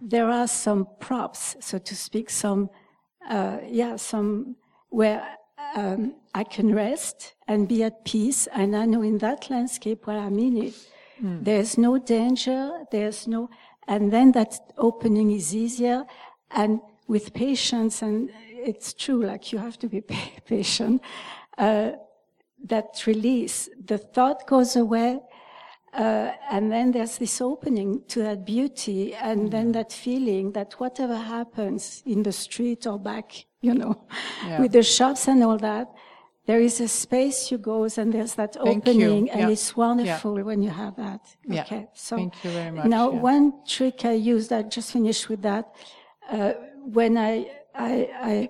[0.00, 2.70] there are some props, so to speak, some,
[3.28, 4.56] uh, yeah, some
[4.88, 5.36] where
[5.74, 8.46] um, I can rest and be at peace.
[8.48, 10.74] And I know in that landscape where I'm in it,
[11.42, 13.50] there's no danger, there's no,
[13.86, 16.04] and then that opening is easier.
[16.50, 20.00] And with patience, and it's true, like you have to be
[20.46, 21.02] patient,
[21.58, 21.92] uh,
[22.64, 25.20] that release, the thought goes away,
[25.92, 31.16] uh, and then there's this opening to that beauty, and then that feeling that whatever
[31.16, 33.94] happens in the street or back, you know,
[34.46, 34.60] Yeah.
[34.60, 35.88] with the shops and all that,
[36.46, 38.92] there is a space you goes and there's that Thank you.
[38.92, 39.48] opening, and Yeah.
[39.50, 41.20] it's wonderful when you have that.
[41.46, 41.62] Yeah.
[41.62, 43.20] Okay, so Thank you very much, now yeah.
[43.20, 45.74] one trick I used, I just finished with that.
[46.30, 46.52] Uh,
[46.84, 48.48] when I I, I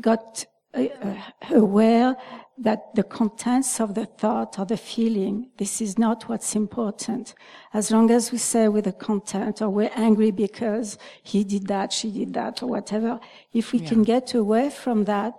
[0.00, 1.16] got uh, uh,
[1.54, 2.16] aware
[2.62, 7.34] that the contents of the thought or the feeling, this is not what's important.
[7.74, 11.92] As long as we say with the content or we're angry because he did that,
[11.92, 13.18] she did that or whatever,
[13.52, 15.34] if we can get away from that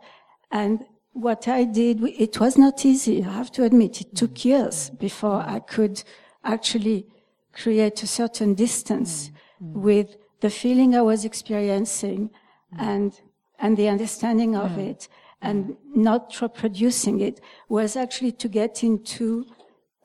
[0.51, 3.24] and what I did, it was not easy.
[3.24, 4.45] I have to admit, it took mm.
[4.45, 6.03] years before I could
[6.43, 7.05] actually
[7.53, 9.30] create a certain distance
[9.61, 9.74] mm.
[9.74, 9.82] Mm.
[9.82, 12.32] with the feeling I was experiencing
[12.78, 13.13] and,
[13.59, 15.07] and the understanding of it
[15.43, 19.45] and not reproducing it was actually to get into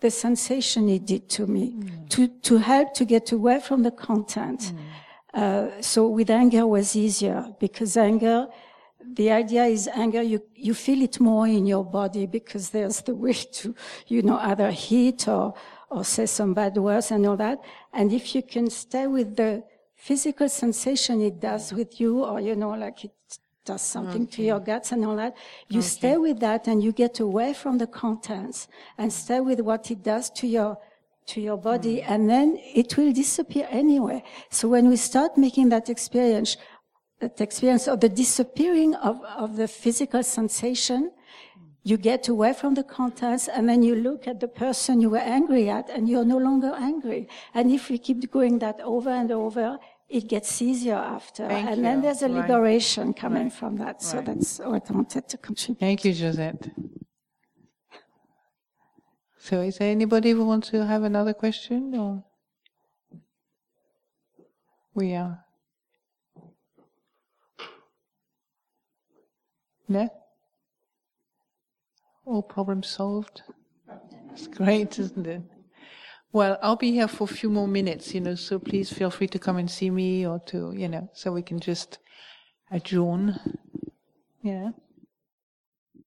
[0.00, 1.74] the sensation it did to me,
[2.10, 4.72] to, to help to get away from the content.
[5.32, 8.46] Uh, so with anger was easier because anger,
[9.14, 13.14] the idea is anger, you, you feel it more in your body because there's the
[13.14, 13.74] way to,
[14.06, 15.54] you know, either hit or,
[15.90, 17.58] or say some bad words and all that.
[17.92, 19.64] And if you can stay with the
[19.94, 23.12] physical sensation it does with you, or, you know, like it
[23.68, 25.34] does something to your guts and all that,
[25.68, 29.90] you stay with that and you get away from the contents and stay with what
[29.90, 30.78] it does to your
[31.32, 32.10] to your body mm.
[32.10, 34.22] and then it will disappear anyway.
[34.50, 36.56] So when we start making that experience,
[37.20, 41.10] that experience of the disappearing of, of the physical sensation,
[41.82, 45.26] you get away from the contents and then you look at the person you were
[45.38, 47.28] angry at and you're no longer angry.
[47.52, 49.78] And if we keep doing that over and over,
[50.08, 51.46] it gets easier after.
[51.48, 52.48] Thank and then there's a Right.
[52.48, 53.52] liberation coming Right.
[53.52, 54.02] from that.
[54.02, 54.26] So Right.
[54.26, 55.80] that's what I wanted to contribute.
[55.80, 56.70] Thank you, Josette.
[59.40, 62.24] So, is there anybody who wants to have another question, or
[64.94, 65.44] we are?
[69.88, 70.08] No.
[72.26, 73.42] All problems solved.
[74.32, 75.42] It's great, isn't it?
[76.30, 79.28] Well, I'll be here for a few more minutes, you know, so please feel free
[79.28, 81.98] to come and see me or to, you know, so we can just
[82.70, 83.38] adjourn.
[84.42, 84.70] Yeah.